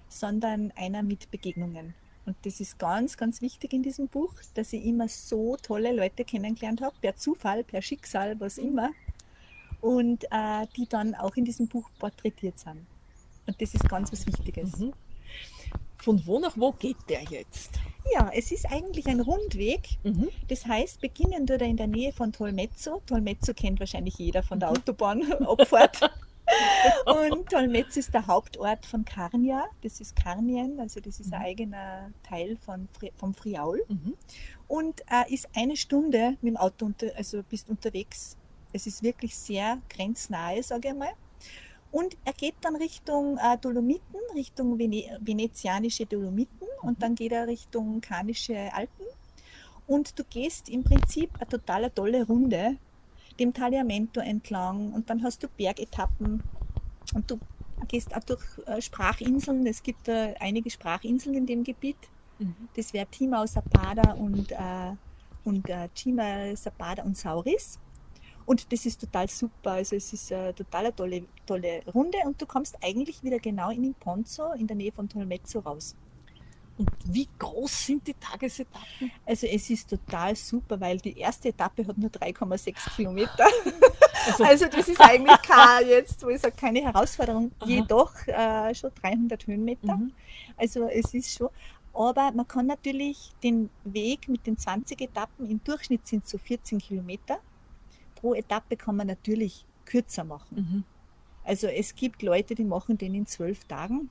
sondern 0.10 0.72
einer 0.76 1.04
mit 1.04 1.32
Begegnungen. 1.32 1.94
Und 2.26 2.38
das 2.44 2.60
ist 2.60 2.80
ganz, 2.80 3.18
ganz 3.18 3.42
wichtig 3.42 3.74
in 3.74 3.84
diesem 3.84 4.08
Buch, 4.08 4.34
dass 4.54 4.74
ich 4.74 4.86
immer 4.86 5.08
so 5.10 5.58
tolle 5.58 5.94
Leute 5.94 6.24
kennengelernt 6.24 6.82
habe, 6.82 6.96
per 7.02 7.16
Zufall, 7.16 7.64
per 7.64 7.82
Schicksal, 7.82 8.40
was 8.40 8.58
immer, 8.58 8.92
und 9.82 10.24
äh, 10.32 10.66
die 10.78 10.88
dann 10.88 11.16
auch 11.16 11.36
in 11.36 11.44
diesem 11.44 11.68
Buch 11.68 11.90
porträtiert 12.00 12.60
sind. 12.60 12.86
Und 13.46 13.62
das 13.62 13.74
ist 13.74 13.90
ganz 13.90 14.12
was 14.12 14.26
Wichtiges. 14.26 14.80
Mhm. 14.80 14.94
Von 16.04 16.26
wo 16.26 16.38
nach 16.38 16.58
wo 16.58 16.74
geht 16.74 16.98
der 17.08 17.24
jetzt? 17.24 17.80
Ja, 18.14 18.30
es 18.36 18.52
ist 18.52 18.66
eigentlich 18.70 19.08
ein 19.08 19.22
Rundweg. 19.22 19.88
Mhm. 20.04 20.28
Das 20.50 20.66
heißt, 20.66 21.00
beginnen 21.00 21.48
er 21.48 21.62
in 21.62 21.78
der 21.78 21.88
Nähe 21.88 22.12
von 22.12 22.34
Tolmezzo. 22.34 23.02
Tolmezzo 23.06 23.54
kennt 23.54 23.80
wahrscheinlich 23.80 24.18
jeder 24.18 24.44
von 24.44 24.60
der 24.60 24.72
Autobahnabfahrt. 24.72 26.02
Und 27.06 27.50
Tolmezzo 27.50 28.00
ist 28.00 28.14
der 28.14 28.28
Hauptort 28.28 28.86
von 28.86 29.06
Carnia. 29.06 29.66
Das 29.82 30.02
ist 30.02 30.16
Carnien, 30.16 30.78
also 30.80 31.00
das 31.00 31.22
ist 31.22 31.34
ein 31.34 31.42
eigener 31.42 32.12
Teil 32.24 32.58
von, 32.58 32.90
vom 33.16 33.34
Friaul. 33.34 33.84
Mhm. 33.88 34.16
Und 34.68 35.02
äh, 35.10 35.34
ist 35.34 35.48
eine 35.56 35.78
Stunde 35.78 36.38
mit 36.42 36.54
dem 36.54 36.58
Auto, 36.58 36.86
unter, 36.86 37.16
also 37.16 37.44
bist 37.44 37.70
unterwegs. 37.70 38.38
Es 38.74 38.88
ist 38.88 39.04
wirklich 39.04 39.36
sehr 39.36 39.78
grenznahe, 39.88 40.64
sage 40.64 40.90
ich 40.90 40.96
mal. 40.96 41.14
Und 41.94 42.18
er 42.26 42.34
geht 42.34 42.56
dann 42.62 42.76
Richtung 42.76 43.38
äh, 43.38 43.56
Dolomiten, 43.60 44.20
Richtung 44.34 44.80
Vene 44.80 45.16
venezianische 45.22 46.08
Dolomiten 46.08 46.68
und 46.82 47.02
dann 47.04 47.14
geht 47.14 47.32
er 47.32 47.46
Richtung 47.46 48.02
Karnische 48.02 48.74
Alpen. 48.74 49.06
Und 49.86 50.18
du 50.18 50.24
gehst 50.24 50.70
im 50.70 50.84
Prinzip 50.84 51.30
eine 51.36 51.48
total 51.48 51.92
tolle 51.92 52.26
Runde 52.26 52.78
dem 53.40 53.54
Tagliamento 53.54 54.22
entlang 54.22 54.92
und 54.92 55.08
dann 55.08 55.24
hast 55.24 55.44
du 55.44 55.48
Bergetappen 55.48 56.42
und 57.14 57.30
du 57.30 57.40
gehst 57.88 58.16
auch 58.16 58.24
durch 58.24 58.42
äh, 58.66 58.82
Sprachinseln. 58.82 59.68
Es 59.68 59.84
gibt 59.84 60.08
äh, 60.08 60.34
einige 60.40 60.72
Sprachinseln 60.72 61.36
in 61.36 61.46
dem 61.46 61.64
Gebiet. 61.64 61.98
Mhm. 62.40 62.70
Das 62.76 62.92
wäre 62.94 63.06
Timau, 63.06 63.46
Sapada 63.46 64.14
und, 64.14 64.52
äh, 64.52 64.96
und 65.44 65.70
äh, 65.70 65.90
Chima, 65.94 66.56
Sapada 66.56 67.04
und 67.04 67.18
Sauris. 67.18 67.78
Und 68.46 68.72
das 68.72 68.86
ist 68.86 69.00
total 69.02 69.28
super. 69.30 69.72
Also 69.72 69.96
es 69.96 70.12
ist 70.14 70.32
eine 70.32 70.54
total 70.54 70.92
tolle, 70.94 71.26
tolle 71.46 71.82
Runde 71.94 72.18
und 72.26 72.42
du 72.42 72.46
kommst 72.46 72.78
eigentlich 72.82 73.24
wieder 73.24 73.40
genau 73.40 73.70
in 73.70 73.84
den 73.84 73.94
Ponzo 73.94 74.52
in 74.54 74.68
der 74.68 74.76
Nähe 74.76 74.92
von 74.92 75.08
Tolmezzo 75.08 75.60
raus. 75.60 75.96
Und 76.78 76.90
wie 77.06 77.28
groß 77.38 77.86
sind 77.86 78.08
die 78.08 78.16
Tagesetappen? 78.16 79.12
Also 79.26 79.46
es 79.46 79.70
ist 79.70 79.90
total 79.90 80.36
super, 80.36 80.80
weil 80.82 80.98
die 80.98 81.18
erste 81.18 81.50
Etappe 81.50 81.86
hat 81.86 81.98
nur 81.98 82.10
3,6 82.10 82.96
Kilometer. 82.96 83.46
Also- 83.46 83.84
Also 84.46 84.66
das 84.68 84.88
ist 84.88 85.02
eigentlich 85.02 85.42
keine, 85.42 85.86
jetzt, 85.90 86.24
wo 86.24 86.30
ich 86.30 86.40
sage, 86.42 86.56
keine 86.56 86.82
Herausforderung. 86.82 87.52
Aha. 87.60 87.70
Jedoch 87.70 88.14
äh, 88.26 88.74
schon 88.74 88.92
300 89.02 89.46
Höhenmeter. 89.46 89.98
Mhm. 89.98 90.14
Also 90.58 90.88
es 90.88 91.14
ist 91.14 91.38
schon. 91.38 91.50
Aber 91.94 92.32
man 92.32 92.48
kann 92.48 92.66
natürlich 92.66 93.32
den 93.44 93.70
Weg 93.84 94.28
mit 94.30 94.48
den 94.48 94.58
20 94.58 95.00
Etappen, 95.02 95.48
im 95.52 95.64
Durchschnitt 95.64 96.08
sind 96.08 96.24
es 96.24 96.32
so 96.32 96.38
14 96.40 96.80
Kilometer. 96.80 97.38
Pro 98.24 98.34
Etappe 98.34 98.78
kann 98.78 98.96
man 98.96 99.08
natürlich 99.08 99.66
kürzer 99.84 100.24
machen. 100.24 100.56
Mhm. 100.56 100.84
Also 101.44 101.68
es 101.68 101.94
gibt 101.94 102.22
Leute, 102.22 102.56
die 102.56 102.64
machen 102.64 102.98
den 102.98 103.14
in 103.14 103.26
zwölf 103.26 103.66
Tagen. 103.66 104.10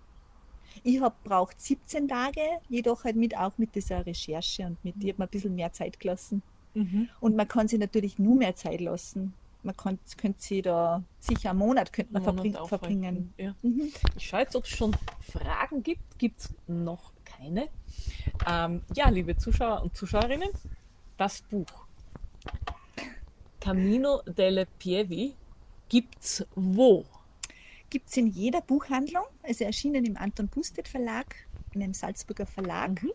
Ich 0.83 1.00
habe 1.00 1.14
braucht 1.25 1.59
17 1.59 2.09
Tage, 2.09 2.42
jedoch 2.69 3.04
halt 3.04 3.16
mit 3.16 3.35
auch 3.35 3.57
mit 3.57 3.75
dieser 3.75 4.04
Recherche 4.04 4.66
und 4.66 4.85
mit, 4.85 4.97
ich 5.02 5.09
habe 5.09 5.23
mir 5.23 5.26
ein 5.28 5.31
bisschen 5.31 5.54
mehr 5.54 5.73
Zeit 5.73 5.99
gelassen. 5.99 6.42
Mhm. 6.75 7.09
Und 7.21 7.37
man 7.37 7.49
kann 7.49 7.69
sich 7.69 7.78
natürlich 7.78 8.19
nur 8.19 8.37
mehr 8.37 8.54
Zeit 8.54 8.83
lassen. 8.83 9.33
Man 9.62 9.75
kann, 9.78 9.99
könnte 10.19 10.42
sie 10.42 10.61
da 10.61 11.02
sicher 11.19 11.50
einen 11.50 11.61
Monat 11.61 11.90
könnte 11.90 12.12
man 12.12 12.23
verbring, 12.23 12.52
verbringen. 12.66 13.33
Ja. 13.38 13.54
Mhm. 13.62 13.95
Ich 14.19 14.26
schaue 14.26 14.40
jetzt, 14.40 14.57
ob 14.57 14.64
es 14.64 14.71
schon 14.71 14.95
Fragen 15.21 15.83
gibt. 15.83 16.19
Gibt 16.19 16.40
es 16.40 16.54
noch 16.66 17.12
keine? 17.25 17.69
Ähm, 18.47 18.83
ja, 18.95 19.09
liebe 19.09 19.38
Zuschauer 19.38 19.83
und 19.83 19.97
Zuschauerinnen, 19.97 20.50
das 21.16 21.40
Buch 21.40 21.81
Camino 23.62 24.23
delle 24.26 24.66
Pievi 24.78 25.35
gibt's 25.88 26.45
wo? 26.54 27.04
Gibt 27.90 28.09
es 28.09 28.16
in 28.16 28.26
jeder 28.28 28.61
Buchhandlung, 28.61 29.25
also 29.42 29.64
erschienen 29.64 30.04
im 30.04 30.16
Anton 30.16 30.49
Pustet 30.49 30.88
Verlag, 30.88 31.35
in 31.73 31.83
einem 31.83 31.95
Salzburger 31.95 32.47
Verlag. 32.47 33.02
Mhm. 33.02 33.12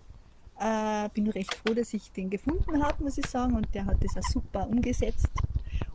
Äh, 0.60 1.10
bin 1.13 1.30
recht 1.30 1.54
froh, 1.54 1.74
dass 1.74 1.94
ich 1.94 2.12
den 2.12 2.30
gefunden 2.30 2.84
habe, 2.84 3.04
muss 3.04 3.18
ich 3.18 3.25
sagen, 3.27 3.56
und 3.56 3.68
der 3.75 3.86
hat 3.86 4.04
das 4.04 4.18
auch 4.18 4.32
super 4.32 4.68
umgesetzt. 4.68 5.30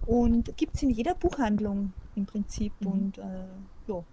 Und 0.06 0.56
gibt 0.56 0.74
es 0.76 0.82
in 0.82 0.90
jeder 0.90 1.14
Buchhandlung 1.14 1.92
im 2.16 2.26
Prinzip. 2.26 2.72
Mhm. 2.80 2.86
Und 2.86 3.18
äh, 3.18 3.22
ja, 3.88 4.04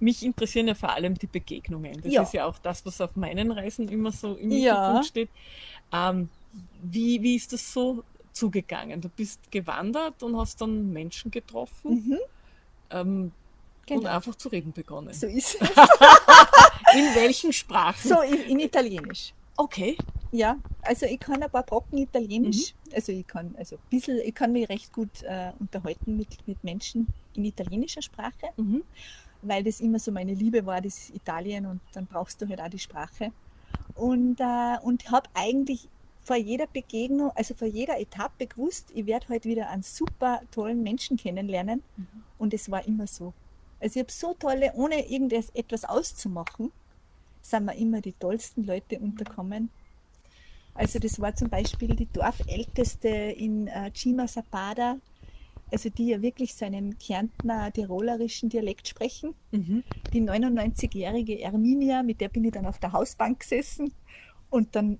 Mich 0.00 0.24
interessieren 0.24 0.66
ja 0.68 0.74
vor 0.74 0.90
allem 0.90 1.14
die 1.14 1.26
Begegnungen. 1.26 2.00
Das 2.02 2.12
Ja. 2.12 2.22
ist 2.22 2.32
ja 2.32 2.46
auch 2.46 2.58
das, 2.58 2.84
was 2.86 3.00
auf 3.00 3.16
meinen 3.16 3.50
Reisen 3.52 3.88
immer 3.88 4.12
so 4.12 4.34
im 4.34 4.50
Ja. 4.50 4.74
Mittelpunkt 4.74 5.06
steht. 5.06 5.28
Ähm, 5.92 6.28
wie, 6.82 7.22
wie 7.22 7.36
ist 7.36 7.52
das 7.52 7.72
so 7.72 8.02
zugegangen? 8.32 9.00
Du 9.00 9.08
bist 9.08 9.50
gewandert 9.50 10.22
und 10.22 10.36
hast 10.36 10.60
dann 10.60 10.92
Menschen 10.92 11.30
getroffen 11.30 11.90
Mhm, 12.06 12.18
ähm, 12.90 13.22
und 13.22 13.32
genau. 13.86 14.10
einfach 14.10 14.34
zu 14.36 14.48
reden 14.48 14.72
begonnen. 14.72 15.12
So 15.12 15.26
ist 15.26 15.56
es. 15.60 15.68
In 16.94 17.14
welchen 17.14 17.52
Sprachen? 17.52 18.08
So 18.08 18.20
in, 18.22 18.34
in 18.50 18.60
Italienisch. 18.60 19.32
Okay. 19.56 19.96
Ja, 20.32 20.56
also 20.82 21.06
ich 21.06 21.18
kann 21.20 21.42
ein 21.42 21.50
paar 21.50 21.62
Brocken 21.64 21.98
Italienisch. 21.98 22.74
Mhm. 22.86 22.94
Also 22.94 23.12
ich 23.12 23.26
kann 23.26 23.54
also 23.58 23.76
ein 23.76 23.82
bisschen, 23.90 24.18
ich 24.24 24.34
kann 24.34 24.52
mich 24.52 24.68
recht 24.68 24.92
gut 24.92 25.22
äh, 25.22 25.52
unterhalten 25.60 26.16
mit, 26.16 26.28
mit 26.48 26.62
Menschen 26.64 27.06
in 27.34 27.44
italienischer 27.44 28.02
Sprache, 28.02 28.48
Mhm. 28.56 28.82
weil 29.42 29.62
das 29.64 29.80
immer 29.80 29.98
so 29.98 30.10
meine 30.12 30.34
Liebe 30.34 30.64
war, 30.66 30.80
das 30.80 31.10
Italien 31.10 31.66
und 31.66 31.80
dann 31.92 32.06
brauchst 32.06 32.40
du 32.42 32.48
halt 32.48 32.60
auch 32.60 32.68
die 32.68 32.78
Sprache. 32.78 33.32
Und, 33.94 34.40
äh, 34.40 34.78
und 34.82 35.10
habe 35.10 35.28
eigentlich 35.34 35.88
vor 36.22 36.36
jeder 36.36 36.66
Begegnung, 36.66 37.30
also 37.34 37.54
vor 37.54 37.68
jeder 37.68 37.98
Etappe 37.98 38.46
gewusst, 38.46 38.90
ich 38.94 39.06
werde 39.06 39.28
heute 39.28 39.48
wieder 39.48 39.70
einen 39.70 39.82
super 39.82 40.42
tollen 40.50 40.82
Menschen 40.82 41.16
kennenlernen. 41.16 41.82
Mhm. 41.96 42.06
Und 42.38 42.54
es 42.54 42.70
war 42.70 42.86
immer 42.86 43.06
so. 43.06 43.32
Also 43.80 43.98
ich 43.98 44.04
habe 44.04 44.12
so 44.12 44.34
tolle, 44.34 44.72
ohne 44.74 45.08
irgendetwas 45.10 45.50
etwas 45.54 45.84
auszumachen, 45.84 46.70
sind 47.40 47.64
mir 47.64 47.76
immer 47.76 48.00
die 48.00 48.12
tollsten 48.12 48.64
Leute 48.64 48.98
unterkommen. 48.98 49.70
Also 50.74 50.98
das 50.98 51.20
war 51.20 51.34
zum 51.34 51.48
Beispiel 51.48 51.96
die 51.96 52.06
Dorfälteste 52.06 53.08
in 53.08 53.66
äh, 53.66 53.90
Cima 53.94 54.28
Sapada, 54.28 54.98
also 55.72 55.88
die 55.88 56.08
ja 56.08 56.22
wirklich 56.22 56.54
so 56.54 56.64
einen 56.64 56.98
Kärntner 56.98 57.72
tirolerischen 57.72 58.50
Dialekt 58.50 58.88
sprechen. 58.88 59.34
Mhm. 59.50 59.82
Die 60.12 60.20
99-jährige 60.20 61.40
Erminia, 61.40 62.02
mit 62.02 62.20
der 62.20 62.28
bin 62.28 62.44
ich 62.44 62.52
dann 62.52 62.66
auf 62.66 62.78
der 62.78 62.92
Hausbank 62.92 63.40
gesessen 63.40 63.92
und 64.50 64.76
dann 64.76 64.98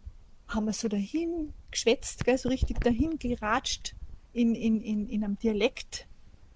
haben 0.50 0.66
wir 0.66 0.72
so 0.72 0.88
dahin 0.88 1.52
geschwätzt, 1.70 2.24
gell, 2.24 2.38
so 2.38 2.48
richtig 2.48 2.80
dahin 2.80 3.18
geratscht 3.18 3.94
in, 4.32 4.54
in, 4.54 4.80
in, 4.82 5.08
in 5.08 5.24
einem 5.24 5.38
Dialekt. 5.38 6.06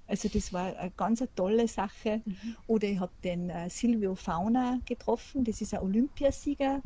Also 0.07 0.29
das 0.29 0.53
war 0.53 0.77
eine 0.77 0.91
ganz 0.97 1.23
eine 1.23 1.35
tolle 1.35 1.67
Sache. 1.67 2.21
Oder 2.67 2.89
ich 2.89 3.01
habe 3.01 3.13
den 3.23 3.49
äh, 3.51 3.71
Silvio 3.71 4.15
Fauna 4.15 4.81
getroffen, 4.85 5.45
das 5.45 5.61
ist 5.61 5.73
ein 5.75 5.81
Olympiasieger. 5.81 6.83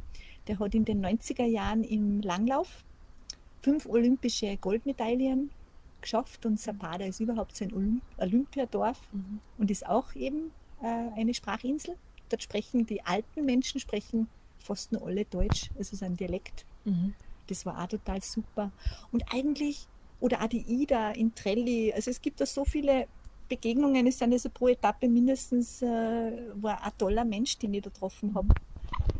Der 0.46 0.58
hat 0.58 0.74
in 0.74 0.84
den 0.84 1.04
90er 1.04 1.44
Jahren 1.44 1.82
im 1.84 2.20
Langlauf 2.20 2.84
fünf 3.60 3.86
olympische 3.86 4.56
Goldmedaillen 4.56 5.50
geschafft 6.00 6.46
und 6.46 6.60
Zapata 6.60 7.04
ist 7.04 7.18
überhaupt 7.20 7.56
so 7.56 7.64
ein 7.64 7.72
Olymp 7.72 8.02
Olympiadorf 8.18 9.00
Mhm. 9.12 9.40
und 9.58 9.70
ist 9.70 9.84
auch 9.86 10.14
eben 10.14 10.52
äh, 10.80 10.86
eine 11.20 11.34
Sprachinsel. 11.34 11.96
Dort 12.28 12.42
sprechen 12.44 12.86
die 12.86 13.04
alten 13.04 13.44
Menschen 13.44 13.80
sprechen 13.80 14.28
fast 14.58 14.92
nur 14.92 15.04
alle 15.06 15.24
Deutsch, 15.24 15.70
also 15.76 15.96
so 15.96 16.04
ein 16.04 16.16
Dialekt. 16.16 16.64
Mhm. 16.88 17.14
Das 17.46 17.64
war 17.64 17.82
auch 17.82 17.88
total 17.88 18.22
super. 18.22 18.70
Und 19.12 19.24
eigentlich, 19.32 19.86
oder 20.20 20.42
auch 20.42 20.48
die 20.48 20.62
Ida 20.62 21.12
in 21.12 21.34
Trelli, 21.34 21.92
also 21.92 22.10
es 22.10 22.20
gibt 22.20 22.40
da 22.40 22.46
so 22.46 22.64
viele 22.64 23.06
Begegnungen, 23.48 24.06
es 24.06 24.18
sind 24.18 24.32
also 24.32 24.50
pro 24.50 24.68
Etappe 24.68 25.08
mindestens, 25.08 25.82
äh, 25.82 26.32
war 26.54 26.82
ein 26.82 26.92
toller 26.98 27.24
Mensch, 27.24 27.56
den 27.58 27.74
ich 27.74 27.82
da 27.82 27.90
getroffen 27.90 28.34
habe. 28.34 28.54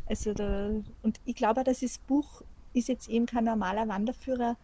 Also 0.07 0.35
da, 0.35 0.71
und 1.03 1.21
ich 1.25 1.35
glaube, 1.35 1.61
auch, 1.61 1.65
dass 1.65 1.81
das 1.81 1.99
Buch 1.99 2.43
ist 2.75 2.89
jetzt 2.89 3.09
eben 3.09 3.27
kein 3.27 3.45
normaler 3.45 3.89
Wanderführer, 3.89 4.57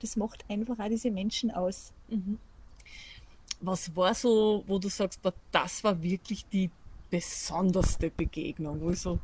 das 0.00 0.16
macht 0.16 0.44
einfach 0.48 0.78
auch 0.78 0.88
diese 0.88 1.10
Menschen 1.10 1.50
aus. 1.50 1.92
Mhm. 2.08 2.38
Was 3.60 3.94
war 3.94 4.14
so, 4.14 4.64
wo 4.66 4.78
du 4.78 4.88
sagst, 4.88 5.20
das 5.52 5.84
war 5.84 6.02
wirklich 6.02 6.44
die 6.46 6.70
besonderste 7.10 8.10
Begegnung, 8.10 8.80
wo 8.80 8.90
ich 8.90 8.98
so 8.98 9.20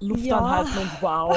Luft 0.00 0.24
Ja. 0.24 0.38
anhalten 0.38 0.78
und 0.78 0.90
wow. 1.02 1.36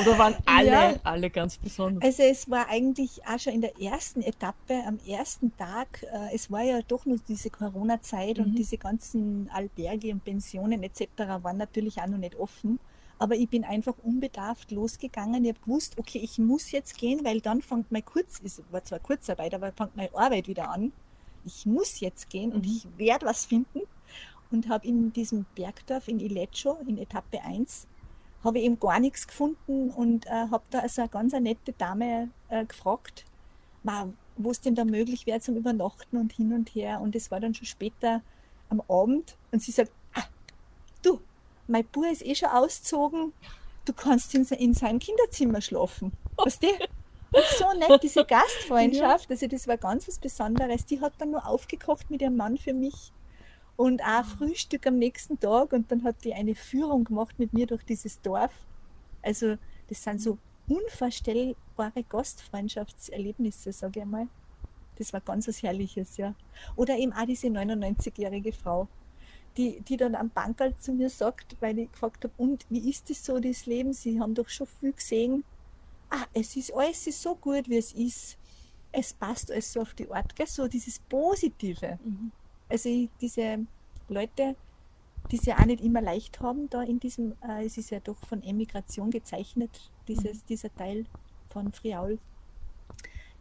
Oder 0.00 0.18
waren 0.18 0.34
alle, 0.46 0.66
Ja. 0.66 0.94
alle 1.04 1.28
ganz 1.30 1.58
besonders? 1.58 2.02
Also 2.04 2.22
es 2.22 2.50
war 2.50 2.68
eigentlich 2.68 3.20
auch 3.26 3.38
schon 3.38 3.52
in 3.54 3.60
der 3.60 3.78
ersten 3.80 4.22
Etappe, 4.22 4.82
am 4.86 4.98
ersten 5.06 5.54
Tag, 5.56 6.02
äh, 6.04 6.34
es 6.34 6.50
war 6.50 6.62
ja 6.62 6.80
doch 6.88 7.04
nur 7.06 7.18
diese 7.28 7.50
Corona-Zeit 7.50 8.38
Mhm. 8.38 8.44
und 8.44 8.54
diese 8.58 8.78
ganzen 8.78 9.50
Alberge 9.52 10.10
und 10.12 10.24
Pensionen 10.24 10.82
etc. 10.82 11.06
waren 11.42 11.58
natürlich 11.58 12.00
auch 12.00 12.06
noch 12.06 12.18
nicht 12.18 12.34
offen. 12.36 12.80
Aber 13.20 13.34
ich 13.34 13.48
bin 13.48 13.64
einfach 13.64 13.94
unbedarft 14.04 14.70
losgegangen. 14.70 15.44
Ich 15.44 15.50
habe 15.50 15.60
gewusst, 15.64 15.98
okay, 15.98 16.20
ich 16.22 16.38
muss 16.38 16.70
jetzt 16.70 16.96
gehen, 16.96 17.24
weil 17.24 17.40
dann 17.40 17.62
fängt 17.62 17.90
mein 17.90 18.04
Kurz, 18.04 18.40
es 18.44 18.62
war 18.70 18.84
zwar 18.84 19.00
Kurzarbeit, 19.00 19.54
aber 19.54 19.72
fängt 19.72 19.96
meine 19.96 20.14
Arbeit 20.14 20.46
wieder 20.48 20.70
an. 20.70 20.92
Ich 21.44 21.66
muss 21.66 22.00
jetzt 22.00 22.30
gehen 22.30 22.52
und 22.52 22.64
Mhm. 22.64 22.72
ich 22.72 22.86
werde 22.98 23.26
was 23.26 23.44
finden. 23.44 23.80
Und 24.50 24.68
habe 24.70 24.86
in 24.86 25.12
diesem 25.12 25.44
Bergdorf 25.54 26.08
in 26.08 26.20
Ileccio, 26.20 26.78
in 26.86 26.96
Etappe 26.96 27.42
1, 27.42 27.86
habe 28.44 28.58
ich 28.58 28.64
eben 28.64 28.78
gar 28.78 29.00
nichts 29.00 29.26
gefunden 29.26 29.90
und 29.90 30.26
äh, 30.26 30.48
habe 30.50 30.62
da 30.70 30.80
also 30.80 31.02
eine 31.02 31.08
ganz 31.08 31.34
eine 31.34 31.50
nette 31.50 31.72
Dame 31.72 32.30
äh, 32.48 32.64
gefragt, 32.64 33.24
wo 34.36 34.50
es 34.50 34.60
denn 34.60 34.74
da 34.74 34.84
möglich 34.84 35.26
wäre 35.26 35.40
zum 35.40 35.56
Übernachten 35.56 36.16
und 36.16 36.32
hin 36.32 36.52
und 36.52 36.74
her. 36.74 37.00
Und 37.00 37.16
es 37.16 37.30
war 37.30 37.40
dann 37.40 37.54
schon 37.54 37.66
später 37.66 38.22
am 38.68 38.82
Abend 38.88 39.36
und 39.50 39.62
sie 39.62 39.72
sagt, 39.72 39.90
ah, 40.14 40.24
du, 41.02 41.20
mein 41.66 41.84
Bub 41.86 42.04
ist 42.04 42.24
eh 42.24 42.34
schon 42.34 42.50
ausgezogen, 42.50 43.32
du 43.84 43.92
kannst 43.92 44.34
in, 44.34 44.44
in 44.44 44.74
seinem 44.74 44.98
Kinderzimmer 44.98 45.60
schlafen. 45.60 46.12
Weißt 46.36 46.62
du? 46.62 46.68
Und 46.68 47.44
so 47.58 47.78
nett, 47.78 48.02
diese 48.02 48.24
Gastfreundschaft, 48.26 49.30
also 49.30 49.46
das 49.46 49.66
war 49.66 49.76
ganz 49.76 50.08
was 50.08 50.18
Besonderes. 50.18 50.86
Die 50.86 51.00
hat 51.00 51.14
dann 51.18 51.32
nur 51.32 51.46
aufgekocht 51.46 52.10
mit 52.10 52.22
ihrem 52.22 52.36
Mann 52.36 52.56
für 52.56 52.72
mich 52.72 53.12
und 53.78 54.02
auch 54.02 54.24
Frühstück 54.24 54.88
am 54.88 54.98
nächsten 54.98 55.38
Tag 55.38 55.72
und 55.72 55.90
dann 55.92 56.02
hat 56.02 56.24
die 56.24 56.34
eine 56.34 56.56
Führung 56.56 57.04
gemacht 57.04 57.38
mit 57.38 57.52
mir 57.52 57.64
durch 57.64 57.84
dieses 57.84 58.20
Dorf. 58.20 58.50
Also 59.22 59.56
das 59.88 60.02
sind 60.02 60.20
so 60.20 60.36
unvorstellbare 60.66 62.02
Gastfreundschaftserlebnisse, 62.08 63.72
sage 63.72 64.00
ich 64.00 64.06
mal. 64.06 64.26
Das 64.96 65.12
war 65.12 65.20
ganz 65.20 65.46
was 65.46 65.62
Herrliches, 65.62 66.16
ja. 66.16 66.34
Oder 66.74 66.98
eben 66.98 67.12
auch 67.12 67.24
diese 67.24 67.46
99-jährige 67.46 68.52
Frau, 68.52 68.88
die, 69.56 69.80
die 69.82 69.96
dann 69.96 70.16
am 70.16 70.30
Bankerl 70.30 70.74
zu 70.76 70.92
mir 70.92 71.08
sagt, 71.08 71.54
weil 71.60 71.78
ich 71.78 71.92
gefragt 71.92 72.24
habe, 72.24 72.34
und 72.36 72.66
wie 72.70 72.90
ist 72.90 73.08
das 73.08 73.24
so, 73.24 73.38
das 73.38 73.66
Leben? 73.66 73.92
Sie 73.92 74.18
haben 74.18 74.34
doch 74.34 74.48
schon 74.48 74.66
viel 74.66 74.92
gesehen. 74.92 75.44
Ah, 76.10 76.26
es 76.34 76.56
ist 76.56 76.74
alles 76.74 77.06
ist 77.06 77.22
so 77.22 77.36
gut, 77.36 77.68
wie 77.68 77.78
es 77.78 77.92
ist. 77.92 78.38
Es 78.90 79.12
passt 79.12 79.52
alles 79.52 79.72
so 79.72 79.82
auf 79.82 79.94
die 79.94 80.10
Art, 80.10 80.34
gell? 80.34 80.48
so 80.48 80.66
dieses 80.66 80.98
Positive. 80.98 82.00
Mhm. 82.02 82.32
Also 82.68 82.88
ich, 82.88 83.08
diese 83.20 83.66
Leute, 84.08 84.56
die 85.30 85.36
es 85.36 85.44
ja 85.46 85.58
auch 85.58 85.66
nicht 85.66 85.82
immer 85.82 86.00
leicht 86.00 86.40
haben, 86.40 86.68
da 86.70 86.82
in 86.82 87.00
diesem, 87.00 87.32
äh, 87.42 87.64
es 87.64 87.78
ist 87.78 87.90
ja 87.90 88.00
doch 88.00 88.18
von 88.26 88.42
Emigration 88.42 89.10
gezeichnet, 89.10 89.70
dieses, 90.06 90.44
dieser 90.44 90.74
Teil 90.74 91.04
von 91.48 91.72
Friaul, 91.72 92.18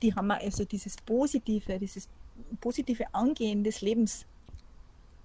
die 0.02 0.14
haben 0.14 0.28
wir 0.28 0.40
also 0.40 0.64
dieses 0.66 0.98
Positive, 0.98 1.80
dieses 1.80 2.08
positive 2.62 3.06
Angehen 3.14 3.64
des 3.64 3.82
Lebens, 3.82 4.26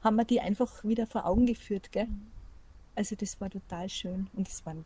haben 0.02 0.16
wir 0.16 0.24
die 0.24 0.40
einfach 0.40 0.82
wieder 0.82 1.06
vor 1.06 1.26
Augen 1.26 1.46
geführt. 1.46 1.92
Gell? 1.92 2.08
Also 2.94 3.14
das 3.16 3.40
war 3.40 3.50
total 3.50 3.88
schön 3.88 4.28
und 4.34 4.48
es 4.48 4.64
waren, 4.66 4.84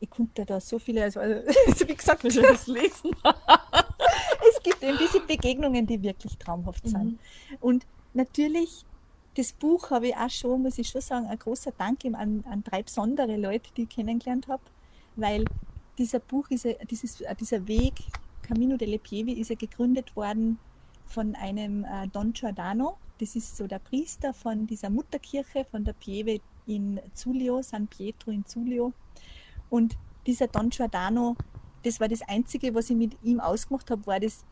ich 0.00 0.10
konnte 0.10 0.44
da 0.44 0.60
so 0.60 0.78
viele, 0.78 1.04
also, 1.04 1.20
also 1.66 1.88
wie 1.88 1.94
gesagt, 1.94 2.24
ich 2.24 2.34
das 2.34 2.66
lesen. 2.66 3.10
es 4.50 4.62
gibt 4.62 4.82
eben 4.82 4.98
diese 4.98 5.20
Begegnungen, 5.20 5.86
die 5.86 6.02
wirklich 6.02 6.36
traumhaft 6.38 6.86
sind. 6.86 7.18
Und 7.60 7.86
natürlich, 8.14 8.84
das 9.36 9.52
Buch 9.52 9.90
habe 9.90 10.08
ich 10.08 10.16
auch 10.16 10.30
schon, 10.30 10.62
muss 10.62 10.78
ich 10.78 10.88
schon 10.88 11.00
sagen, 11.00 11.26
ein 11.26 11.38
großer 11.38 11.72
Dank 11.72 12.04
an, 12.04 12.44
an 12.48 12.64
drei 12.64 12.82
besondere 12.82 13.36
Leute, 13.36 13.70
die 13.76 13.82
ich 13.82 13.88
kennengelernt 13.88 14.48
habe, 14.48 14.62
weil 15.16 15.44
dieser 15.98 16.20
Buch, 16.20 16.50
ist 16.50 16.66
dieses, 16.90 17.20
äh, 17.20 17.34
dieser 17.34 17.66
Weg, 17.68 17.94
Camino 18.42 18.76
delle 18.76 18.98
Pieve, 18.98 19.32
ist 19.32 19.50
ja 19.50 19.56
gegründet 19.56 20.16
worden 20.16 20.58
von 21.06 21.34
einem 21.36 21.84
äh, 21.84 22.08
Don 22.08 22.32
Giordano. 22.32 22.96
Das 23.18 23.36
ist 23.36 23.56
so 23.56 23.66
der 23.66 23.78
Priester 23.78 24.32
von 24.32 24.66
dieser 24.66 24.90
Mutterkirche, 24.90 25.64
von 25.64 25.84
der 25.84 25.92
Pieve 25.92 26.40
in 26.66 27.00
Zulio, 27.14 27.62
San 27.62 27.86
Pietro 27.86 28.30
in 28.30 28.44
Zulio. 28.46 28.92
Und 29.68 29.96
dieser 30.26 30.48
Don 30.48 30.70
Giordano, 30.70 31.36
das 31.82 32.00
war 32.00 32.08
das 32.08 32.22
Einzige, 32.22 32.74
was 32.74 32.90
ich 32.90 32.96
mit 32.96 33.16
ihm 33.22 33.40
ausgemacht 33.40 33.90
habe, 33.90 34.06
war 34.06 34.20
das 34.20 34.44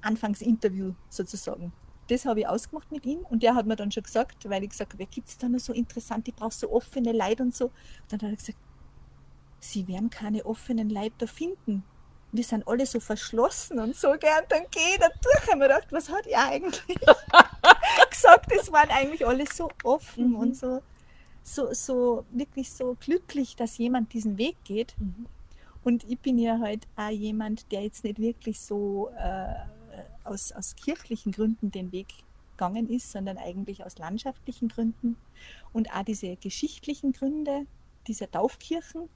Anfangsinterview 0.00 0.94
sozusagen. 1.08 1.72
Das 2.12 2.26
habe 2.26 2.40
ich 2.40 2.46
ausgemacht 2.46 2.92
mit 2.92 3.06
ihm 3.06 3.20
und 3.30 3.42
der 3.42 3.54
hat 3.54 3.64
mir 3.66 3.74
dann 3.76 3.90
schon 3.90 4.02
gesagt, 4.02 4.48
weil 4.50 4.62
ich 4.62 4.70
gesagt 4.70 4.92
habe, 4.92 5.06
gibt 5.06 5.28
es 5.28 5.38
da 5.38 5.48
noch 5.48 5.60
so 5.60 5.72
interessant, 5.72 6.28
ich 6.28 6.34
brauche 6.34 6.52
so 6.52 6.70
offene 6.70 7.12
Leute 7.12 7.42
und 7.42 7.54
so. 7.56 7.70
Dann 8.08 8.20
hat 8.20 8.28
er 8.30 8.36
gesagt, 8.36 8.58
Sie 9.60 9.86
werden 9.88 10.10
keine 10.10 10.44
offenen 10.44 10.90
Leute 10.90 11.14
da 11.18 11.26
finden. 11.26 11.84
Wir 12.32 12.44
sind 12.44 12.66
alle 12.68 12.84
so 12.84 12.98
verschlossen 13.00 13.78
und 13.78 13.96
so 13.96 14.08
gern, 14.18 14.44
dann 14.48 14.64
ich 14.74 14.98
da 14.98 15.08
durch. 15.08 15.38
Ich 15.44 15.48
habe 15.48 15.58
mir 15.58 15.68
gedacht, 15.68 15.86
was 15.90 16.10
hat 16.10 16.26
er 16.26 16.48
eigentlich 16.48 16.82
gesagt? 18.10 18.52
Es 18.52 18.70
waren 18.72 18.90
eigentlich 18.90 19.26
alle 19.26 19.46
so 19.46 19.70
offen 19.84 20.30
Mhm. 20.30 20.36
und 20.36 20.56
so, 20.56 20.82
so, 21.42 21.72
so 21.72 22.24
wirklich 22.30 22.70
so 22.72 22.96
glücklich, 23.00 23.56
dass 23.56 23.78
jemand 23.78 24.12
diesen 24.12 24.36
Weg 24.36 24.56
geht. 24.64 24.94
Mhm. 24.98 25.26
Und 25.84 26.04
ich 26.04 26.18
bin 26.18 26.38
ja 26.38 26.58
halt 26.58 26.86
auch 26.96 27.10
jemand, 27.10 27.70
der 27.72 27.82
jetzt 27.84 28.04
nicht 28.04 28.18
wirklich 28.18 28.60
so 28.60 29.10
äh, 29.18 29.54
aus, 30.24 30.52
aus 30.52 30.76
kirchlichen 30.76 31.32
Gründen 31.32 31.70
den 31.70 31.92
Weg 31.92 32.08
gegangen 32.52 32.88
ist, 32.88 33.10
sondern 33.10 33.38
eigentlich 33.38 33.84
aus 33.84 33.98
landschaftlichen 33.98 34.68
Gründen. 34.68 35.16
Und 35.72 35.92
auch 35.92 36.04
diese 36.04 36.36
geschichtlichen 36.36 37.12
Gründe 37.12 37.66
dieser 38.06 38.30
Taufkirchen, 38.30 39.08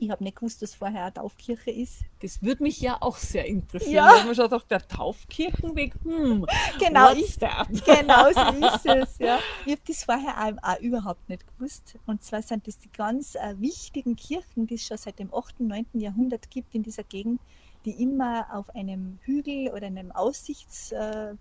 Ich 0.00 0.10
habe 0.10 0.22
nicht 0.22 0.36
gewusst, 0.36 0.62
dass 0.62 0.74
vorher 0.74 1.04
eine 1.04 1.14
Taufkirche 1.14 1.70
ist. 1.70 2.02
Das 2.20 2.42
würde 2.42 2.62
mich 2.62 2.80
ja 2.80 2.98
auch 3.00 3.16
sehr 3.16 3.46
interessieren. 3.46 3.94
Ja. 3.94 4.18
Habe 4.18 4.28
mir 4.28 4.34
schon 4.34 4.44
gedacht, 4.44 4.70
der 4.70 4.86
Taufkirchenweg, 4.86 5.94
hm, 6.04 6.46
Genau, 6.78 7.12
ich, 7.12 7.38
genau 7.84 8.32
so 8.32 8.66
ist 8.66 8.86
es. 8.86 9.18
Ja. 9.18 9.38
Ich 9.64 9.72
habe 9.72 9.82
das 9.86 10.04
vorher 10.04 10.36
auch, 10.44 10.62
auch 10.62 10.80
überhaupt 10.80 11.28
nicht 11.28 11.44
gewusst. 11.46 11.98
Und 12.06 12.22
zwar 12.22 12.42
sind 12.42 12.66
das 12.66 12.78
die 12.78 12.90
ganz 12.92 13.34
äh, 13.34 13.54
wichtigen 13.58 14.14
Kirchen, 14.14 14.66
die 14.66 14.74
es 14.74 14.86
schon 14.86 14.98
seit 14.98 15.18
dem 15.18 15.32
8., 15.34 15.60
9. 15.60 15.86
Jahrhundert 15.94 16.50
gibt 16.50 16.74
in 16.74 16.82
dieser 16.82 17.04
Gegend, 17.04 17.40
die 17.84 18.02
immer 18.02 18.46
auf 18.52 18.74
einem 18.74 19.18
Hügel 19.22 19.68
oder 19.68 19.86
einem 19.86 20.12
Aussichtsberg, 20.12 21.38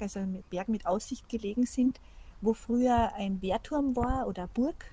also 0.00 0.20
einem 0.20 0.42
Berg 0.50 0.68
mit 0.68 0.86
Aussicht 0.86 1.28
gelegen 1.28 1.66
sind, 1.66 2.00
wo 2.40 2.54
früher 2.54 3.12
ein 3.14 3.40
Wehrturm 3.42 3.96
war 3.96 4.26
oder 4.26 4.42
eine 4.42 4.50
Burg. 4.54 4.90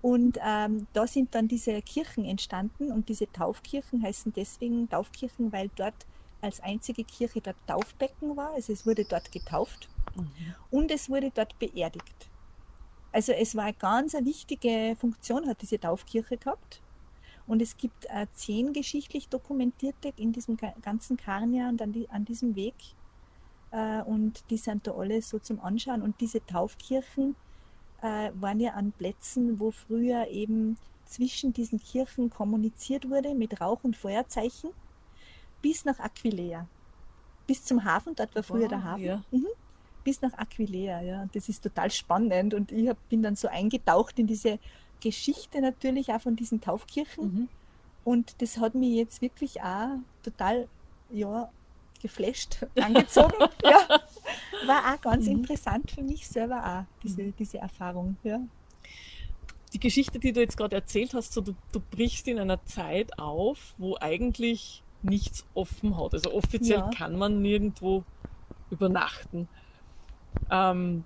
Und 0.00 0.38
ähm, 0.44 0.86
da 0.92 1.06
sind 1.06 1.34
dann 1.34 1.48
diese 1.48 1.82
Kirchen 1.82 2.24
entstanden 2.24 2.92
und 2.92 3.08
diese 3.08 3.30
Taufkirchen 3.32 4.02
heißen 4.02 4.32
deswegen 4.32 4.88
Taufkirchen, 4.88 5.52
weil 5.52 5.70
dort 5.74 6.06
als 6.40 6.60
einzige 6.60 7.02
Kirche 7.04 7.40
dort 7.40 7.56
Taufbecken 7.66 8.36
war. 8.36 8.52
Also 8.52 8.72
es 8.72 8.86
wurde 8.86 9.04
dort 9.04 9.32
getauft 9.32 9.88
Mhm. 10.14 10.54
und 10.70 10.90
es 10.90 11.08
wurde 11.08 11.30
dort 11.34 11.58
beerdigt. 11.58 12.28
Also 13.12 13.32
es 13.32 13.56
war 13.56 13.64
eine 13.64 13.74
ganz 13.74 14.14
wichtige 14.14 14.96
Funktion, 14.98 15.48
hat 15.48 15.62
diese 15.62 15.78
Taufkirche 15.80 16.36
gehabt. 16.36 16.80
Und 17.48 17.60
es 17.62 17.76
gibt 17.76 18.04
äh, 18.10 18.26
zehn 18.34 18.72
geschichtlich 18.72 19.28
dokumentierte 19.28 20.12
in 20.16 20.32
diesem 20.32 20.56
ga- 20.56 20.74
ganzen 20.82 21.16
Karnia 21.16 21.68
und 21.70 21.82
an, 21.82 21.92
die, 21.92 22.08
an 22.10 22.24
diesem 22.24 22.54
Weg. 22.54 22.74
Äh, 23.72 24.02
und 24.02 24.44
die 24.50 24.58
sind 24.58 24.86
da 24.86 24.92
alle 24.92 25.20
so 25.22 25.38
zum 25.40 25.58
Anschauen. 25.60 26.02
Und 26.02 26.20
diese 26.20 26.44
Taufkirchen 26.46 27.34
äh, 28.02 28.30
waren 28.34 28.60
ja 28.60 28.74
an 28.74 28.92
Plätzen, 28.92 29.58
wo 29.58 29.70
früher 29.70 30.28
eben 30.28 30.76
zwischen 31.06 31.52
diesen 31.54 31.80
Kirchen 31.80 32.28
kommuniziert 32.30 33.08
wurde 33.08 33.34
mit 33.34 33.60
Rauch- 33.60 33.82
und 33.82 33.96
Feuerzeichen 33.96 34.70
bis 35.62 35.84
nach 35.86 35.98
Aquileia. 35.98 36.68
Bis 37.46 37.64
zum 37.64 37.82
Hafen, 37.82 38.14
dort 38.14 38.34
war 38.36 38.42
früher 38.42 38.68
der 38.68 38.78
Wow, 38.78 38.84
Hafen. 38.84 39.04
ja. 39.04 39.24
Mhm. 39.30 39.46
Bis 40.04 40.20
nach 40.20 40.34
Aquileia, 40.34 41.00
ja. 41.00 41.26
Das 41.32 41.48
ist 41.48 41.62
total 41.62 41.90
spannend. 41.90 42.52
Und 42.52 42.72
ich 42.72 42.88
hab, 42.88 43.08
bin 43.08 43.22
dann 43.22 43.36
so 43.36 43.48
eingetaucht 43.48 44.18
in 44.18 44.26
diese 44.26 44.58
Geschichte 45.00 45.60
natürlich 45.60 46.12
auch 46.12 46.20
von 46.20 46.36
diesen 46.36 46.60
Taufkirchen. 46.60 47.24
Mhm. 47.24 47.48
Und 48.04 48.40
das 48.40 48.58
hat 48.58 48.74
mich 48.74 48.94
jetzt 48.94 49.20
wirklich 49.22 49.60
auch 49.62 49.98
total, 50.22 50.68
ja, 51.10 51.50
geflasht, 52.00 52.64
angezogen. 52.80 53.34
ja. 53.62 54.00
War 54.66 54.94
auch 54.94 55.00
ganz 55.00 55.26
Mhm. 55.26 55.32
interessant 55.32 55.90
für 55.90 56.02
mich 56.02 56.26
selber 56.28 56.64
auch, 56.64 57.02
diese, 57.02 57.32
diese 57.32 57.58
Erfahrung. 57.58 58.16
Ja. 58.22 58.40
Die 59.72 59.80
Geschichte, 59.80 60.18
die 60.18 60.32
du 60.32 60.40
jetzt 60.40 60.56
gerade 60.56 60.76
erzählt 60.76 61.12
hast, 61.14 61.32
so 61.32 61.40
du, 61.42 61.54
du 61.72 61.80
brichst 61.80 62.26
in 62.28 62.38
einer 62.38 62.64
Zeit 62.64 63.18
auf, 63.18 63.74
wo 63.78 63.96
eigentlich 64.00 64.82
nichts 65.02 65.44
offen 65.54 65.96
hat. 65.96 66.14
Also 66.14 66.32
offiziell 66.32 66.78
Ja. 66.78 66.90
kann 66.90 67.16
man 67.18 67.42
nirgendwo 67.42 68.04
übernachten. 68.70 69.48
Ähm, 70.50 71.04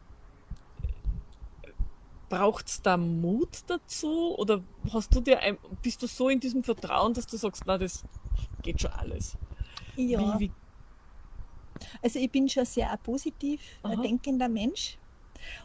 Braucht 2.33 2.67
es 2.69 2.81
da 2.81 2.97
Mut 2.97 3.59
dazu? 3.67 4.35
Oder 4.39 4.63
hast 4.91 5.15
du 5.15 5.21
dir 5.21 5.39
ein, 5.41 5.59
bist 5.83 6.03
du 6.03 6.07
so 6.07 6.31
in 6.31 6.41
diesem 6.41 6.65
Vertrauen, 6.65 7.13
dass 7.13 7.27
du 7.27 7.37
sagst, 7.37 7.65
na, 7.67 7.77
das 7.77 8.05
geht 8.63 8.81
schon 8.81 8.91
alles? 8.93 9.37
Ja. 9.97 10.39
Wie, 10.39 10.47
wie, 10.47 10.51
Also 12.03 12.19
ich 12.19 12.31
bin 12.31 12.49
schon 12.49 12.65
sehr 12.65 12.97
positiv 13.03 13.61
Aha. 13.83 13.97
denkender 13.97 14.49
Mensch. 14.49 14.97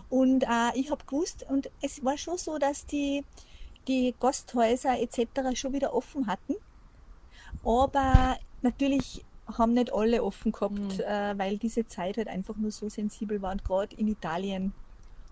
Und 0.10 0.44
äh, 0.44 0.72
ich 0.76 0.92
habe 0.92 1.06
gewusst, 1.06 1.46
und 1.48 1.70
es 1.82 2.04
war 2.04 2.18
schon 2.18 2.38
so, 2.38 2.58
dass 2.58 2.86
die, 2.86 3.24
die 3.88 4.14
Gasthäuser 4.20 5.00
etc. 5.00 5.58
schon 5.58 5.72
wieder 5.72 5.94
offen 5.94 6.28
hatten. 6.28 6.56
Aber 7.64 8.38
natürlich 8.62 9.24
haben 9.58 9.74
nicht 9.74 9.94
alle 9.94 10.22
offen 10.22 10.52
gehabt, 10.52 10.74
Mhm. 10.80 11.00
äh, 11.00 11.38
weil 11.38 11.58
diese 11.58 11.86
Zeit 11.86 12.18
halt 12.18 12.28
einfach 12.28 12.58
nur 12.58 12.72
so 12.72 12.90
sensibel 12.90 13.42
war. 13.42 13.54
Und 13.54 13.64
gerade 13.64 13.96
in 13.96 14.10
Italien. 14.10 14.74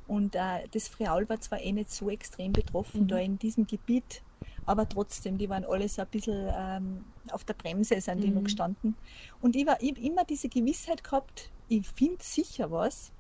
Und 0.08 0.36
äh, 0.36 0.68
das 0.72 0.88
Friaul 0.88 1.28
war 1.30 1.40
zwar 1.40 1.62
eh 1.62 1.72
nicht 1.72 1.92
so 1.92 2.10
extrem 2.10 2.54
betroffen 2.54 3.02
Mhm. 3.04 3.08
da 3.08 3.18
in 3.18 3.40
diesem 3.40 3.66
Gebiet, 3.66 4.22
aber 4.66 4.88
trotzdem, 4.88 5.38
die 5.38 5.50
waren 5.50 5.66
alle 5.66 5.88
so 5.90 6.02
ein 6.04 6.08
bisschen 6.10 6.48
ähm, 6.56 7.06
auf 7.32 7.44
der 7.44 7.54
Bremse, 7.56 8.00
sind 8.02 8.22
die 8.24 8.28
Mhm. 8.28 8.36
noch 8.36 8.44
gestanden. 8.44 8.96
Und 9.42 9.56
ich, 9.56 9.66
war, 9.66 9.82
ich 9.82 9.92
habe 9.92 10.02
immer 10.02 10.24
diese 10.26 10.50
Gewissheit 10.50 11.04
gehabt, 11.04 11.50
ich 11.70 11.88
finde 11.88 12.18
sicher 12.24 12.70
was. 12.72 13.12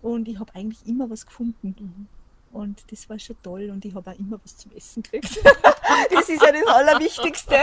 Und 0.00 0.26
ich 0.28 0.38
habe 0.38 0.52
eigentlich 0.54 0.84
immer 0.86 1.08
was 1.10 1.26
gefunden. 1.26 1.74
Mhm. 1.78 2.06
Und 2.52 2.84
das 2.90 3.08
war 3.08 3.18
schon 3.18 3.36
toll. 3.42 3.70
Und 3.70 3.84
ich 3.84 3.94
habe 3.94 4.10
auch 4.10 4.18
immer 4.18 4.38
was 4.42 4.56
zum 4.56 4.72
Essen 4.72 5.02
gekriegt. 5.02 5.38
das 6.10 6.28
ist 6.28 6.42
ja 6.42 6.52
das 6.52 6.66
Allerwichtigste. 6.66 7.56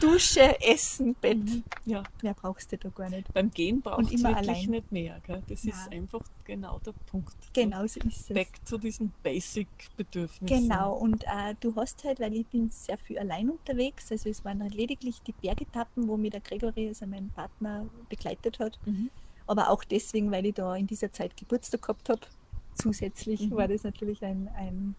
Dusche, 0.00 0.60
Essen, 0.62 1.14
Bett. 1.14 1.38
Mhm. 1.38 1.62
Ja, 1.84 2.02
Mehr 2.22 2.34
brauchst 2.34 2.72
du 2.72 2.78
da 2.78 2.88
gar 2.88 3.10
nicht. 3.10 3.32
beim 3.34 3.50
Gehen 3.50 3.82
braucht 3.82 4.04
es 4.04 4.12
immer 4.12 4.30
wirklich 4.30 4.48
allein. 4.48 4.70
nicht 4.70 4.92
mehr. 4.92 5.20
Gell? 5.26 5.42
Das 5.46 5.64
ist 5.64 5.76
Nein. 5.90 6.00
einfach 6.02 6.22
genau 6.44 6.78
der 6.84 6.92
Punkt. 7.06 7.36
Genau 7.52 7.86
so 7.86 8.00
ist 8.00 8.30
es. 8.30 8.34
Back 8.34 8.48
zu 8.64 8.78
diesen 8.78 9.12
Basic-Bedürfnissen. 9.22 10.46
Genau, 10.46 10.94
und 10.94 11.24
äh, 11.24 11.54
du 11.60 11.74
hast 11.76 12.04
halt, 12.04 12.20
weil 12.20 12.34
ich 12.34 12.46
bin 12.46 12.70
sehr 12.70 12.98
viel 12.98 13.18
allein 13.18 13.50
unterwegs, 13.50 14.10
also 14.10 14.28
es 14.28 14.44
waren 14.44 14.60
lediglich 14.70 15.20
die 15.22 15.32
Bergetappen, 15.32 16.08
wo 16.08 16.16
mir 16.16 16.30
der 16.30 16.40
Gregory, 16.40 16.88
also 16.88 17.06
mein 17.06 17.30
Partner, 17.30 17.86
begleitet 18.08 18.58
hat. 18.58 18.78
Mhm. 18.86 19.10
Aber 19.46 19.70
auch 19.70 19.84
deswegen, 19.84 20.30
weil 20.30 20.46
ich 20.46 20.54
da 20.54 20.74
in 20.76 20.86
dieser 20.86 21.12
Zeit 21.12 21.36
Geburtstag 21.36 21.82
gehabt 21.82 22.08
habe. 22.08 22.20
Zusätzlich 22.82 23.40
Mhm. 23.50 23.56
war 23.56 23.68
das 23.68 23.82
natürlich 23.84 24.22
ein, 24.24 24.48
ein, 24.56 24.94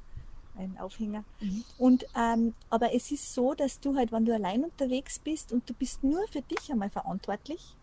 ein 0.57 0.77
Aufhänger. 0.79 1.23
Mhm. 1.39 1.63
Und, 1.77 2.05
ähm, 2.15 2.53
aber 2.69 2.93
es 2.93 3.11
ist 3.11 3.33
so, 3.33 3.53
dass 3.53 3.79
du 3.79 3.95
halt, 3.95 4.11
wenn 4.11 4.25
du 4.25 4.33
allein 4.33 4.63
unterwegs 4.63 5.19
bist 5.19 5.51
und 5.51 5.69
du 5.69 5.73
bist 5.73 6.03
nur 6.03 6.27
für 6.27 6.41
dich 6.41 6.71
einmal 6.71 6.89
verantwortlich 6.89 7.75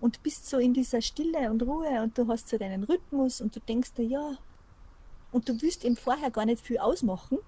und 0.00 0.22
bist 0.22 0.48
so 0.48 0.58
in 0.58 0.72
dieser 0.74 1.02
Stille 1.02 1.50
und 1.50 1.62
Ruhe 1.62 2.02
und 2.02 2.16
du 2.16 2.26
hast 2.28 2.48
so 2.48 2.58
deinen 2.58 2.84
Rhythmus 2.84 3.40
und 3.40 3.54
du 3.54 3.60
denkst 3.60 3.94
dir, 3.94 4.04
ja, 4.04 4.38
und 5.32 5.48
du 5.48 5.60
willst 5.62 5.84
im 5.84 5.96
Vorher 5.96 6.30
gar 6.30 6.44
nicht 6.46 6.60
viel 6.64 6.78
ausmachen. 6.78 7.38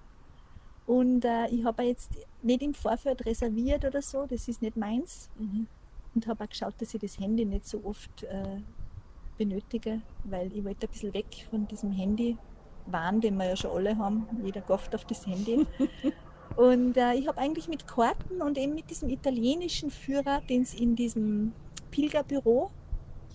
Und 0.85 1.25
äh, 1.25 1.47
ich 1.47 1.63
habe 1.65 1.83
jetzt 1.83 2.11
nicht 2.41 2.61
im 2.61 2.73
Vorfeld 2.73 3.25
reserviert 3.25 3.85
oder 3.85 4.01
so, 4.01 4.25
das 4.25 4.47
ist 4.47 4.61
nicht 4.61 4.77
meins. 4.77 5.29
Mhm. 5.37 5.67
Und 6.15 6.27
habe 6.27 6.43
auch 6.43 6.49
geschaut, 6.49 6.75
dass 6.79 6.93
ich 6.93 7.01
das 7.01 7.17
Handy 7.19 7.43
nicht 7.45 7.67
so 7.67 7.81
oft 7.83 8.23
äh, 8.23 8.61
benötige, 9.37 10.01
weil 10.23 10.51
ich 10.55 10.63
wollte 10.63 10.87
ein 10.87 10.91
bisschen 10.91 11.13
weg 11.13 11.47
von 11.49 11.67
diesem 11.67 11.91
Handy-Wahn, 11.91 13.21
den 13.21 13.37
wir 13.37 13.45
ja 13.49 13.55
schon 13.55 13.71
alle 13.71 13.97
haben. 13.97 14.27
Jeder 14.43 14.61
gafft 14.61 14.93
auf 14.95 15.05
das 15.05 15.25
Handy. 15.27 15.65
und 16.55 16.97
äh, 16.97 17.13
ich 17.13 17.27
habe 17.27 17.37
eigentlich 17.39 17.67
mit 17.67 17.87
Karten 17.87 18.41
und 18.41 18.57
eben 18.57 18.75
mit 18.75 18.89
diesem 18.89 19.09
italienischen 19.09 19.89
Führer, 19.89 20.41
den 20.49 20.61
es 20.63 20.73
in 20.73 20.95
diesem 20.95 21.53
Pilgerbüro 21.91 22.71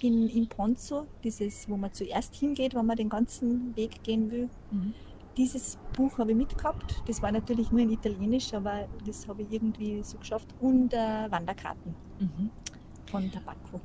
in, 0.00 0.28
in 0.28 0.48
Ponzo, 0.48 1.06
dieses, 1.24 1.68
wo 1.68 1.76
man 1.76 1.92
zuerst 1.92 2.34
hingeht, 2.36 2.74
wenn 2.74 2.86
man 2.86 2.96
den 2.96 3.08
ganzen 3.08 3.74
Weg 3.76 4.02
gehen 4.04 4.30
will, 4.30 4.48
Mhm. 4.70 4.94
dieses 5.36 5.78
Buch 5.96 6.18
habe 6.18 6.30
ich 6.32 6.36
mitgehabt. 6.36 7.02
Das 7.06 7.20
war 7.22 7.32
natürlich 7.32 7.70
nur 7.72 7.80
in 7.80 7.90
Italienisch, 7.90 8.54
aber 8.54 8.86
das 9.04 9.26
habe 9.26 9.42
ich 9.42 9.52
irgendwie 9.52 10.02
so 10.04 10.18
geschafft. 10.18 10.54
Und 10.60 10.92
äh, 10.94 11.30
Wanderkarten 11.30 11.94
Mhm. 12.20 12.50
von 13.10 13.30
Tabacco. 13.32 13.80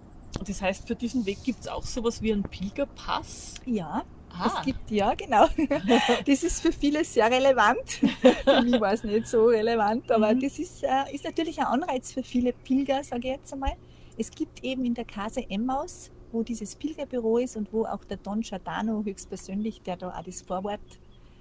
Das 0.45 0.61
heißt, 0.61 0.87
für 0.87 0.95
diesen 0.95 1.25
Weg 1.25 1.43
gibt 1.43 1.61
es 1.61 1.67
auch 1.67 1.83
sowas 1.85 2.21
wie 2.21 2.33
einen 2.33 2.43
Pilgerpass. 2.43 3.55
Ja, 3.65 4.03
Ah, 4.35 4.51
es 4.59 4.65
gibt, 4.65 4.89
ja, 4.89 5.13
genau. 5.13 5.45
Das 6.25 6.41
ist 6.41 6.59
für 6.59 6.71
viele 6.71 7.05
sehr 7.05 7.29
relevant. 7.29 7.83
Für 8.43 8.63
mich 8.63 8.81
war 8.81 8.91
es 8.93 9.03
nicht 9.03 9.27
so 9.27 9.45
relevant, 9.45 10.11
aber 10.11 10.33
Mhm. 10.33 10.39
das 10.39 10.57
ist, 10.57 10.83
äh, 10.83 11.13
ist 11.13 11.23
natürlich 11.23 11.59
ein 11.59 11.67
Anreiz 11.67 12.11
für 12.11 12.23
viele 12.23 12.51
Pilger, 12.51 13.03
sage 13.03 13.27
ich 13.27 13.35
jetzt 13.35 13.53
einmal. 13.53 13.73
Es 14.17 14.31
gibt 14.31 14.63
eben 14.63 14.85
in 14.85 14.95
der 14.95 15.05
Casa 15.05 15.39
Emmaus, 15.49 16.09
wo 16.31 16.41
dieses 16.41 16.75
Pilgerbüro 16.75 17.37
ist 17.37 17.57
und 17.57 17.71
wo 17.71 17.85
auch 17.85 18.03
der 18.05 18.17
Don 18.17 18.41
Giordano 18.41 19.03
höchstpersönlich, 19.05 19.83
der 19.83 19.97
da 19.97 20.09
auch 20.09 20.23
das 20.23 20.41
Vorwort 20.41 20.81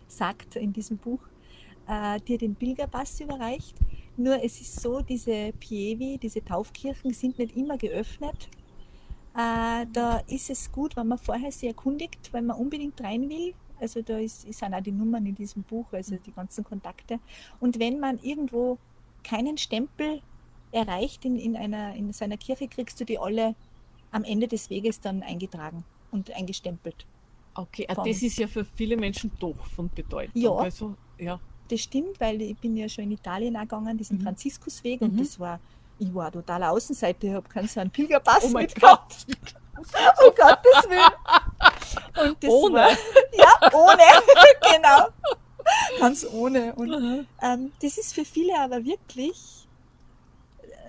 sagt 0.07 0.57
in 0.57 0.74
diesem 0.74 0.98
Buch, 0.98 1.20
äh, 1.88 2.20
dir 2.20 2.37
den 2.37 2.55
Pilgerpass 2.55 3.20
überreicht. 3.20 3.74
Nur 4.18 4.44
es 4.44 4.61
ist 4.61 4.83
so, 4.83 5.00
diese 5.00 5.55
Pievi, 5.59 6.18
diese 6.22 6.44
Taufkirchen 6.44 7.14
sind 7.14 7.38
nicht 7.38 7.57
immer 7.57 7.78
geöffnet. 7.78 8.48
Äh, 9.34 9.86
da 9.92 10.18
ist 10.26 10.50
es 10.50 10.70
gut, 10.70 10.96
wenn 10.96 11.08
man 11.08 11.18
vorher 11.18 11.50
sich 11.52 11.68
erkundigt, 11.68 12.32
wenn 12.32 12.46
man 12.46 12.58
unbedingt 12.58 13.00
rein 13.02 13.28
will. 13.30 13.54
Also 13.80 14.02
da 14.02 14.18
ist, 14.18 14.42
sind 14.52 14.74
auch 14.74 14.80
die 14.80 14.92
Nummern 14.92 15.26
in 15.26 15.34
diesem 15.34 15.62
Buch, 15.62 15.86
also 15.92 16.16
die 16.16 16.32
ganzen 16.32 16.62
Kontakte. 16.64 17.18
Und 17.58 17.78
wenn 17.80 17.98
man 17.98 18.18
irgendwo 18.22 18.78
keinen 19.24 19.56
Stempel 19.58 20.20
erreicht 20.70 21.24
in, 21.24 21.36
in, 21.36 21.56
einer, 21.56 21.94
in 21.94 22.12
so 22.12 22.24
einer 22.24 22.36
Kirche, 22.36 22.68
kriegst 22.68 23.00
du 23.00 23.04
die 23.04 23.18
alle 23.18 23.54
am 24.10 24.24
Ende 24.24 24.46
des 24.46 24.68
Weges 24.70 25.00
dann 25.00 25.22
eingetragen 25.22 25.84
und 26.10 26.30
eingestempelt. 26.30 27.06
okay. 27.54 27.86
Ah, 27.88 28.02
das 28.04 28.22
ist 28.22 28.38
ja 28.38 28.46
für 28.46 28.64
viele 28.64 28.96
Menschen 28.96 29.30
doch 29.38 29.56
von 29.74 29.90
Bedeutung. 29.94 30.40
Ja. 30.40 30.52
Also, 30.54 30.94
ja. 31.18 31.40
Das 31.68 31.80
stimmt, 31.80 32.20
weil 32.20 32.40
ich 32.42 32.56
bin 32.58 32.76
ja 32.76 32.88
schon 32.88 33.04
in 33.04 33.12
Italien 33.12 33.56
auch 33.56 33.62
gegangen, 33.62 33.96
diesen 33.96 34.18
Mhm. 34.18 34.22
Franziskusweg, 34.22 35.00
Mhm. 35.00 35.08
und 35.08 35.20
das 35.20 35.40
war, 35.40 35.58
ich 36.02 36.14
war 36.14 36.32
total 36.32 36.62
Außenseite, 36.64 37.28
ich 37.28 37.32
habe 37.32 37.48
keinen 37.48 37.68
so 37.68 37.80
einen 37.80 37.90
Pilgerpass 37.90 38.44
Oh 38.44 38.48
mitgehabt. 38.48 39.26
Um 39.74 40.32
Gottes 40.36 40.88
Willen. 40.88 42.28
Und 42.30 42.44
das 42.44 42.50
Ohne. 42.50 42.74
War, 42.74 42.90
ja, 43.32 43.72
ohne, 43.72 44.02
genau. 44.70 45.08
ganz 45.98 46.24
ohne. 46.30 46.72
Und 46.74 47.26
ähm, 47.42 47.72
das 47.80 47.98
ist 47.98 48.14
für 48.14 48.24
viele 48.24 48.60
aber 48.60 48.84
wirklich 48.84 49.66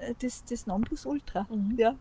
äh, 0.02 0.14
das, 0.20 0.44
das 0.46 0.68
Nonplusultra. 0.68 1.48
Mhm. 1.50 1.76
Ja. 1.80 1.96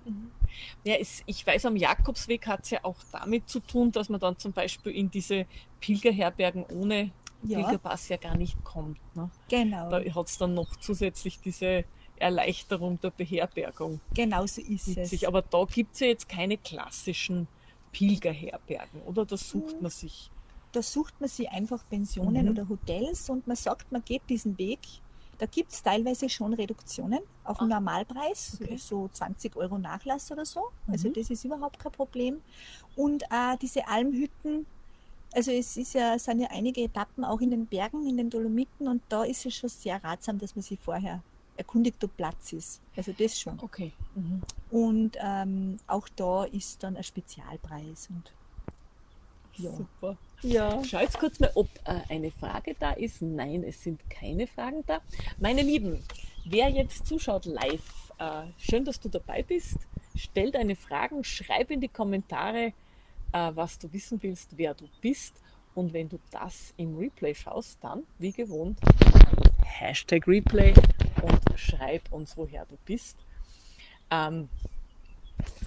Ja, 0.85 0.97
es, 0.97 1.23
ich 1.25 1.47
weiß, 1.47 1.65
am 1.65 1.77
Jakobsweg 1.77 2.47
hat 2.47 2.65
es 2.65 2.71
ja 2.71 2.81
auch 2.83 2.97
damit 3.11 3.49
zu 3.49 3.61
tun, 3.61 3.91
dass 3.91 4.11
man 4.11 4.21
dann 4.21 4.37
zum 4.39 4.53
Beispiel 4.53 4.93
in 4.93 5.11
diese 5.11 5.47
Pilgerherbergen 5.81 6.67
ohne 6.67 7.11
Ja. 7.43 7.61
Pilgerpass 7.61 8.11
ja 8.11 8.19
gar 8.19 8.37
nicht 8.37 8.63
kommt. 8.65 8.99
Ne? 9.17 9.31
Genau, 9.49 9.89
Da 9.89 10.01
hat 10.15 10.27
es 10.27 10.37
dann 10.37 10.53
noch 10.53 10.77
zusätzlich 10.77 11.41
diese 11.41 11.85
Erleichterung 12.23 12.99
der 13.01 13.11
Beherbergung 13.11 14.01
genau 14.15 14.47
so 14.47 14.61
ist 14.63 14.89
mit 14.89 14.99
es. 14.99 15.25
Aber 15.25 15.43
da 15.43 15.65
gibt 15.65 15.95
es 15.95 16.01
ja 16.01 16.07
jetzt 16.09 16.29
keine 16.29 16.57
klassischen 16.57 17.47
Pilgerherbergen, 17.93 19.03
oder? 19.03 19.25
Das 19.25 19.49
sucht 19.49 19.77
Mhm. 19.77 19.83
man 19.83 19.91
sich. 19.91 20.31
da 20.75 20.81
sucht 20.81 21.21
man 21.21 21.29
sich 21.29 21.51
einfach 21.51 21.87
Pensionen 21.91 22.47
Mhm. 22.47 22.51
oder 22.53 22.67
Hotels 22.67 23.29
und 23.29 23.47
man 23.47 23.57
sagt, 23.57 23.93
man 23.93 24.03
geht 24.03 24.23
diesen 24.31 24.57
Weg. 24.57 24.79
Da 25.37 25.45
gibt 25.45 25.71
es 25.71 25.83
teilweise 25.83 26.31
schon 26.31 26.55
Reduktionen 26.55 27.19
auf 27.45 27.59
den 27.59 27.71
Ah. 27.71 27.75
Normalpreis, 27.75 28.59
Okay. 28.59 28.79
so 28.79 29.07
20 29.13 29.55
Euro 29.57 29.77
Nachlass 29.77 30.33
oder 30.33 30.47
so. 30.47 30.63
Also 30.87 31.09
Mhm. 31.09 31.13
das 31.13 31.29
ist 31.29 31.45
überhaupt 31.45 31.79
kein 31.79 31.93
Problem. 31.93 32.41
Und 32.97 33.31
auch 33.31 33.57
diese 33.61 33.87
Almhütten, 33.87 34.65
also 35.35 35.51
es 35.51 35.77
ist 35.77 35.93
ja, 35.93 36.19
sind 36.19 36.41
ja 36.41 36.49
einige 36.51 36.81
Etappen 36.85 37.23
auch 37.23 37.43
in 37.43 37.51
den 37.51 37.67
Bergen, 37.67 38.07
in 38.09 38.17
den 38.17 38.31
Dolomiten 38.31 38.89
und 38.89 39.03
da 39.11 39.25
ist 39.25 39.45
es 39.45 39.55
schon 39.55 39.69
sehr 39.69 40.03
ratsam, 40.03 40.39
dass 40.39 40.57
man 40.57 40.63
sich 40.63 40.79
vorher 40.81 41.23
erkundigt, 41.63 42.03
ob 42.05 42.17
Platz 42.17 42.53
ist. 42.53 42.81
Also 42.97 43.13
das 43.13 43.39
schon. 43.39 43.59
Okay. 43.61 43.93
Mhm. 44.15 44.43
Und 44.71 45.17
ähm, 45.23 45.79
auch 45.87 46.09
da 46.17 46.45
ist 46.45 46.83
dann 46.83 46.97
ein 46.97 47.05
Spezialpreis. 47.05 48.09
Und 48.11 48.33
ja. 49.57 49.71
Super. 49.71 50.17
ja. 50.43 50.83
Schau 50.85 51.01
jetzt 51.01 51.19
kurz 51.19 51.39
mal, 51.41 51.51
ob 51.55 51.69
äh, 51.85 52.01
eine 52.09 52.31
Frage 52.31 52.75
da 52.79 52.93
ist. 52.93 53.23
Nein, 53.23 53.65
es 53.65 53.83
sind 53.83 54.01
keine 54.11 54.47
Fragen 54.47 54.83
da. 54.87 55.01
Meine 55.39 55.63
Lieben, 55.63 56.03
wer 56.45 56.69
jetzt 56.69 57.07
zuschaut 57.07 57.47
live, 57.47 58.13
äh, 58.19 58.45
schön, 58.59 58.85
dass 58.85 58.99
du 58.99 59.09
dabei 59.09 59.43
bist. 59.43 59.79
Stell 60.15 60.51
deine 60.51 60.77
Fragen, 60.77 61.25
schreib 61.25 61.71
in 61.71 61.81
die 61.81 61.89
Kommentare, 61.89 62.73
äh, 63.33 63.51
was 63.55 63.79
du 63.79 63.93
wissen 63.93 64.23
willst, 64.23 64.57
wer 64.57 64.75
du 64.75 64.89
bist. 65.01 65.41
Und 65.75 65.95
wenn 65.95 66.09
du 66.09 66.19
das 66.31 66.75
im 66.77 66.99
Replay 66.99 67.35
schaust, 67.35 67.79
dann, 67.81 68.03
wie 68.19 68.33
gewohnt, 68.33 68.79
Hashtag 69.65 70.29
Replay 70.29 70.75
schreib 71.57 72.13
uns, 72.13 72.37
woher 72.37 72.65
du 72.67 72.77
bist. 72.85 73.17
Ähm, 74.11 74.49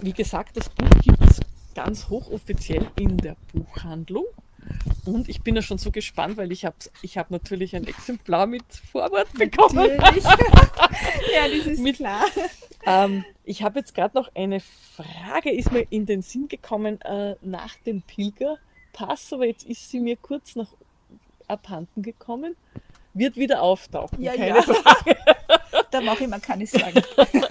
wie 0.00 0.12
gesagt, 0.12 0.56
das 0.56 0.68
Buch 0.68 0.88
gibt 1.02 1.22
es 1.22 1.40
ganz 1.74 2.08
hochoffiziell 2.08 2.86
in 2.98 3.16
der 3.18 3.36
Buchhandlung. 3.52 4.24
Und 5.04 5.28
ich 5.28 5.42
bin 5.42 5.54
ja 5.54 5.62
schon 5.62 5.78
so 5.78 5.92
gespannt, 5.92 6.36
weil 6.36 6.50
ich 6.50 6.64
habe 6.64 6.74
ich 7.02 7.16
hab 7.18 7.30
natürlich 7.30 7.76
ein 7.76 7.86
Exemplar 7.86 8.46
mit 8.46 8.64
Vorwort 8.90 9.32
bekommen. 9.34 9.90
Ja, 11.34 11.48
das 11.48 11.66
ist 11.66 11.80
Mit- 11.82 11.96
klar. 11.96 12.24
Ähm, 12.86 13.24
ich 13.44 13.62
habe 13.62 13.80
jetzt 13.80 13.94
gerade 13.94 14.16
noch 14.16 14.30
eine 14.34 14.60
Frage, 14.60 15.52
ist 15.52 15.70
mir 15.70 15.86
in 15.90 16.06
den 16.06 16.22
Sinn 16.22 16.48
gekommen 16.48 17.00
äh, 17.02 17.36
nach 17.42 17.74
dem 17.84 18.02
Pilgerpass, 18.02 19.32
aber 19.32 19.46
jetzt 19.46 19.64
ist 19.64 19.90
sie 19.90 20.00
mir 20.00 20.16
kurz 20.16 20.56
noch 20.56 20.68
abhanden 21.46 22.02
gekommen. 22.02 22.56
Wird 23.12 23.36
wieder 23.36 23.62
auftauchen. 23.62 24.22
Ja, 24.22 24.32
keine 24.34 24.56
ja. 24.56 24.62
Frage. 24.62 25.16
Da 25.90 26.00
mache 26.00 26.24
ich 26.24 26.30
mir 26.30 26.40
keine 26.40 26.66
Sorgen. 26.66 27.02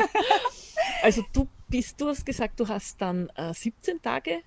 Also 1.01 1.23
du 1.32 1.47
bist, 1.67 1.99
du 2.01 2.08
hast 2.08 2.25
gesagt, 2.25 2.60
du 2.60 2.67
hast 2.67 2.99
dann 2.99 3.30
äh, 3.36 3.54
17 3.54 4.01
Tage 4.01 4.41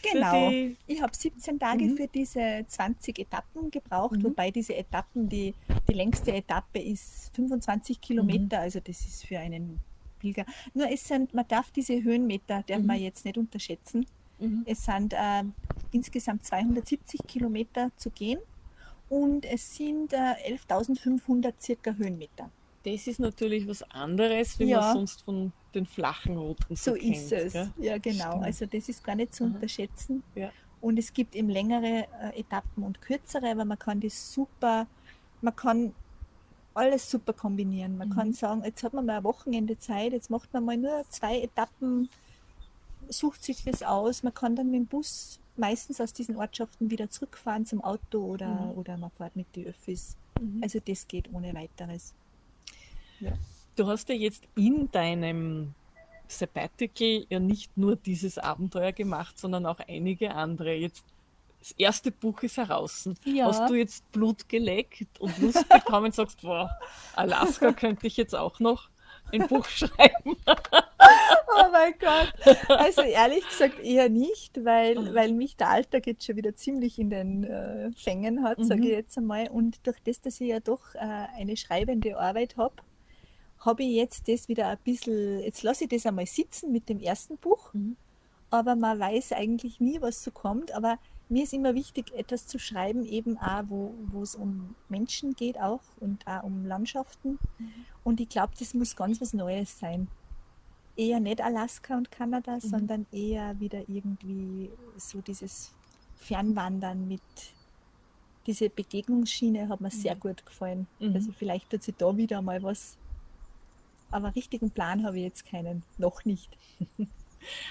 Genau. 0.00 0.50
Ich 0.86 1.02
habe 1.02 1.14
17 1.14 1.58
Tage 1.58 1.84
Mhm. 1.84 1.96
für 1.96 2.06
diese 2.06 2.64
20 2.68 3.18
Etappen 3.18 3.70
gebraucht, 3.70 4.16
Mhm. 4.16 4.24
wobei 4.24 4.50
diese 4.50 4.74
Etappen, 4.76 5.28
die, 5.28 5.54
die 5.88 5.92
längste 5.92 6.32
Etappe 6.32 6.78
ist 6.80 7.30
25 7.34 8.00
Kilometer, 8.00 8.58
Mhm. 8.58 8.62
also 8.62 8.80
das 8.80 9.00
ist 9.00 9.26
für 9.26 9.38
einen 9.40 9.80
Pilger. 10.20 10.44
Nur 10.74 10.88
es 10.90 11.04
sind, 11.06 11.34
man 11.34 11.46
darf 11.48 11.70
diese 11.72 12.00
Höhenmeter, 12.02 12.62
darf 12.66 12.80
Mhm. 12.80 12.86
man 12.86 12.98
jetzt 13.00 13.24
nicht 13.24 13.36
unterschätzen. 13.38 14.06
Mhm. 14.38 14.62
Es 14.66 14.84
sind 14.84 15.12
äh, 15.14 15.42
insgesamt 15.90 16.44
270 16.46 17.20
Kilometer 17.26 17.90
zu 17.96 18.10
gehen 18.10 18.38
und 19.08 19.44
es 19.44 19.74
sind 19.76 20.12
äh, 20.12 20.34
11.500 20.48 21.54
circa 21.60 21.92
Höhenmeter. 21.92 22.50
Das 22.84 23.06
ist 23.06 23.20
natürlich 23.20 23.68
was 23.68 23.82
anderes, 23.90 24.58
wie 24.58 24.64
Ja. 24.64 24.80
man 24.80 24.94
sonst 24.94 25.22
von 25.22 25.52
den 25.74 25.86
flachen 25.86 26.36
Routen 26.36 26.74
so, 26.76 26.92
So 26.92 26.96
kennt. 26.98 27.16
ist 27.16 27.32
es. 27.32 27.52
gell? 27.52 27.70
Ja, 27.78 27.98
genau. 27.98 28.30
Stimmt. 28.30 28.44
Also 28.44 28.66
das 28.66 28.88
ist 28.88 29.04
gar 29.04 29.14
nicht 29.14 29.34
zu 29.34 29.44
Aha. 29.44 29.52
unterschätzen. 29.54 30.22
Ja. 30.34 30.50
Und 30.80 30.98
es 30.98 31.12
gibt 31.12 31.36
eben 31.36 31.48
längere 31.48 32.06
äh, 32.34 32.40
Etappen 32.40 32.82
und 32.82 33.00
kürzere, 33.00 33.50
aber 33.52 33.64
man 33.64 33.78
kann 33.78 34.00
das 34.00 34.32
super, 34.32 34.86
man 35.40 35.54
kann 35.54 35.94
alles 36.74 37.08
super 37.10 37.32
kombinieren. 37.32 37.96
Man 37.98 38.08
Mhm. 38.08 38.14
kann 38.14 38.32
sagen, 38.32 38.64
jetzt 38.64 38.82
hat 38.82 38.92
man 38.94 39.06
mal 39.06 39.18
ein 39.18 39.24
Wochenende 39.24 39.78
Zeit, 39.78 40.12
jetzt 40.12 40.30
macht 40.30 40.52
man 40.52 40.64
mal 40.64 40.76
nur 40.76 41.04
zwei 41.08 41.40
Etappen, 41.40 42.08
sucht 43.08 43.44
sich 43.44 43.62
das 43.64 43.82
aus. 43.82 44.22
Man 44.22 44.34
kann 44.34 44.56
dann 44.56 44.70
mit 44.70 44.80
dem 44.80 44.86
Bus 44.86 45.38
meistens 45.56 46.00
aus 46.00 46.12
diesen 46.12 46.36
Ortschaften 46.36 46.90
wieder 46.90 47.10
zurückfahren 47.10 47.66
zum 47.66 47.82
Auto 47.84 48.18
oder, 48.24 48.48
Mhm. 48.48 48.78
oder 48.78 48.96
man 48.96 49.10
fährt 49.10 49.36
mit 49.36 49.54
den 49.54 49.66
Öffis. 49.66 50.16
Mhm. 50.40 50.60
Also 50.62 50.80
das 50.84 51.06
geht 51.06 51.32
ohne 51.32 51.52
weiteres. 51.54 52.14
Du 53.76 53.86
hast 53.86 54.08
ja 54.08 54.14
jetzt 54.14 54.44
in 54.54 54.90
deinem 54.90 55.74
Sabbatical 56.28 57.26
ja 57.28 57.40
nicht 57.40 57.76
nur 57.76 57.96
dieses 57.96 58.38
Abenteuer 58.38 58.92
gemacht, 58.92 59.38
sondern 59.38 59.66
auch 59.66 59.78
einige 59.86 60.34
andere. 60.34 60.74
Jetzt 60.74 61.04
das 61.60 61.72
erste 61.72 62.10
Buch 62.10 62.42
ist 62.42 62.56
heraus. 62.56 63.08
Ja. 63.24 63.46
Hast 63.46 63.70
du 63.70 63.74
jetzt 63.74 64.10
Blut 64.12 64.48
geleckt 64.48 65.20
und 65.20 65.38
Lust 65.38 65.68
bekommen 65.68 66.06
und 66.06 66.14
sagst, 66.14 66.42
wow, 66.42 66.68
Alaska 67.14 67.72
könnte 67.72 68.06
ich 68.08 68.16
jetzt 68.16 68.34
auch 68.34 68.58
noch 68.60 68.88
ein 69.32 69.46
Buch 69.46 69.64
schreiben? 69.68 70.36
Oh 70.98 71.70
mein 71.70 71.94
Gott. 72.00 72.32
Also 72.68 73.02
ehrlich 73.02 73.46
gesagt 73.48 73.78
eher 73.78 74.08
nicht, 74.08 74.64
weil, 74.64 75.14
weil 75.14 75.32
mich 75.32 75.56
der 75.56 75.68
Alltag 75.68 76.06
jetzt 76.06 76.24
schon 76.24 76.36
wieder 76.36 76.56
ziemlich 76.56 76.98
in 76.98 77.10
den 77.10 77.44
äh, 77.44 77.92
Fängen 77.92 78.42
hat, 78.42 78.58
sage 78.64 78.80
Mhm. 78.80 78.86
ich 78.86 78.92
jetzt 78.92 79.16
einmal. 79.18 79.48
Und 79.48 79.86
durch 79.86 79.98
das, 80.02 80.20
dass 80.20 80.40
ich 80.40 80.48
ja 80.48 80.60
doch 80.60 80.94
äh, 80.94 80.98
eine 80.98 81.56
schreibende 81.56 82.18
Arbeit 82.18 82.56
habe, 82.56 82.74
habe 83.64 83.82
ich 83.82 83.94
jetzt 83.94 84.28
das 84.28 84.48
wieder 84.48 84.68
ein 84.68 84.78
bisschen, 84.84 85.40
jetzt 85.40 85.62
lasse 85.62 85.84
ich 85.84 85.90
das 85.90 86.06
einmal 86.06 86.26
sitzen 86.26 86.72
mit 86.72 86.88
dem 86.88 87.00
ersten 87.00 87.36
Buch, 87.38 87.72
Mhm. 87.74 87.96
aber 88.50 88.76
man 88.76 88.98
weiß 88.98 89.32
eigentlich 89.32 89.80
nie, 89.80 90.00
was 90.00 90.22
so 90.22 90.30
kommt. 90.30 90.72
Aber 90.72 90.98
mir 91.28 91.44
ist 91.44 91.54
immer 91.54 91.74
wichtig, 91.74 92.12
etwas 92.14 92.46
zu 92.46 92.58
schreiben, 92.58 93.04
eben 93.06 93.38
auch, 93.38 93.62
wo, 93.68 93.94
wo 94.10 94.22
es 94.22 94.34
um 94.34 94.74
Menschen 94.88 95.34
geht 95.34 95.58
auch 95.58 95.80
und 96.00 96.26
auch 96.26 96.42
um 96.42 96.66
Landschaften. 96.66 97.38
Und 98.04 98.20
ich 98.20 98.28
glaube, 98.28 98.52
das 98.58 98.74
muss 98.74 98.96
ganz 98.96 99.20
was 99.20 99.32
Neues 99.32 99.78
sein 99.78 100.08
eher 100.96 101.20
nicht 101.20 101.40
Alaska 101.40 101.96
und 101.96 102.10
Kanada, 102.10 102.60
sondern 102.60 103.06
eher 103.12 103.58
wieder 103.60 103.88
irgendwie 103.88 104.70
so 104.96 105.20
dieses 105.20 105.72
Fernwandern 106.16 107.08
mit 107.08 107.22
diese 108.46 108.68
Begegnungsschiene 108.68 109.68
hat 109.68 109.80
mir 109.80 109.90
sehr 109.90 110.16
gut 110.16 110.44
gefallen. 110.44 110.86
Mhm. 110.98 111.14
Also 111.14 111.32
vielleicht 111.32 111.70
tut 111.70 111.82
sich 111.82 111.94
da 111.96 112.16
wieder 112.16 112.42
mal 112.42 112.62
was. 112.62 112.98
Aber 114.12 114.34
richtigen 114.34 114.70
Plan 114.70 115.04
habe 115.04 115.16
ich 115.16 115.24
jetzt 115.24 115.46
keinen, 115.46 115.82
noch 115.98 116.24
nicht. 116.24 116.56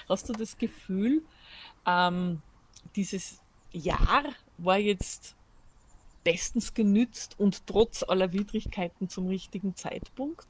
Hast 0.08 0.28
du 0.28 0.34
das 0.34 0.58
Gefühl, 0.58 1.22
ähm, 1.86 2.42
dieses 2.94 3.40
Jahr 3.72 4.24
war 4.58 4.78
jetzt 4.78 5.34
bestens 6.24 6.74
genützt 6.74 7.38
und 7.38 7.66
trotz 7.66 8.02
aller 8.02 8.32
Widrigkeiten 8.32 9.08
zum 9.08 9.28
richtigen 9.28 9.74
Zeitpunkt? 9.74 10.46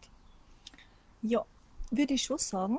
Ja, 1.22 1.44
würde 1.90 2.14
ich 2.14 2.22
schon 2.22 2.38
sagen. 2.38 2.78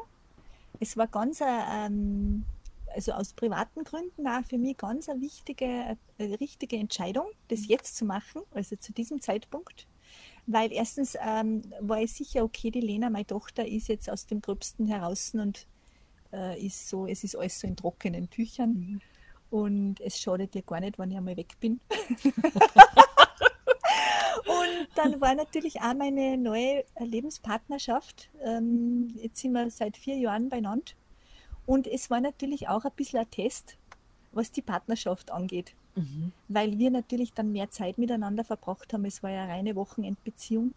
Es 0.80 0.98
war 0.98 1.08
ganz, 1.08 1.42
ein, 1.42 1.94
ähm, 1.94 2.46
also 2.94 3.14
aus 3.14 3.34
privaten 3.34 3.84
Gründen 3.84 4.28
auch 4.28 4.44
für 4.44 4.58
mich 4.58 4.78
ganz 4.78 5.08
eine 5.08 5.22
wichtige, 5.22 5.98
eine 6.20 6.40
richtige 6.40 6.76
Entscheidung, 6.78 7.28
das 7.48 7.68
jetzt 7.68 7.96
zu 7.96 8.06
machen, 8.06 8.42
also 8.52 8.76
zu 8.76 8.92
diesem 8.92 9.22
Zeitpunkt. 9.22 9.88
Weil 10.46 10.72
erstens 10.74 11.18
ähm, 11.26 11.62
war 11.80 12.02
ich 12.02 12.14
sicher, 12.14 12.44
okay, 12.44 12.70
die 12.70 12.82
Lena, 12.82 13.10
meine 13.10 13.26
Tochter, 13.26 13.66
ist 13.66 13.88
jetzt 13.88 14.10
aus 14.10 14.26
dem 14.26 14.42
Gröbsten 14.42 14.86
heraus 14.88 15.34
und 15.34 15.68
äh, 16.34 16.60
ist 16.66 16.90
so, 16.90 17.08
es 17.08 17.24
ist 17.24 17.36
alles 17.36 17.60
so 17.60 17.68
in 17.68 17.76
trockenen 17.76 18.30
Tüchern. 18.30 19.02
Und 19.50 20.02
es 20.02 20.20
schadet 20.20 20.56
ihr 20.56 20.64
gar 20.64 20.80
nicht, 20.80 20.98
wenn 20.98 21.12
ich 21.12 21.18
einmal 21.18 21.38
weg 21.38 21.60
bin. 21.60 21.80
Und 24.46 24.88
dann 24.96 25.22
war 25.22 25.36
natürlich 25.36 25.80
auch 25.80 25.94
meine 25.94 26.38
neue 26.38 26.84
Lebenspartnerschaft. 27.00 28.30
Ähm, 28.44 29.14
jetzt 29.16 29.40
sind 29.40 29.54
wir 29.54 29.70
seit 29.70 29.96
vier 29.96 30.18
Jahren 30.18 30.50
beieinander. 30.50 30.92
Und 31.66 31.88
es 31.88 32.10
war 32.10 32.20
natürlich 32.20 32.68
auch 32.68 32.84
ein 32.84 32.92
bisschen 32.96 33.20
ein 33.20 33.30
Test, 33.32 33.78
was 34.32 34.52
die 34.52 34.62
Partnerschaft 34.62 35.32
angeht. 35.32 35.74
Weil 36.48 36.78
wir 36.80 36.92
natürlich 36.92 37.34
dann 37.34 37.52
mehr 37.52 37.70
Zeit 37.70 37.98
miteinander 37.98 38.44
verbracht 38.44 38.94
haben. 38.94 39.06
Es 39.06 39.22
war 39.24 39.30
ja 39.32 39.44
eine 39.44 39.54
reine 39.54 39.76
Wochenendbeziehung, 39.76 40.74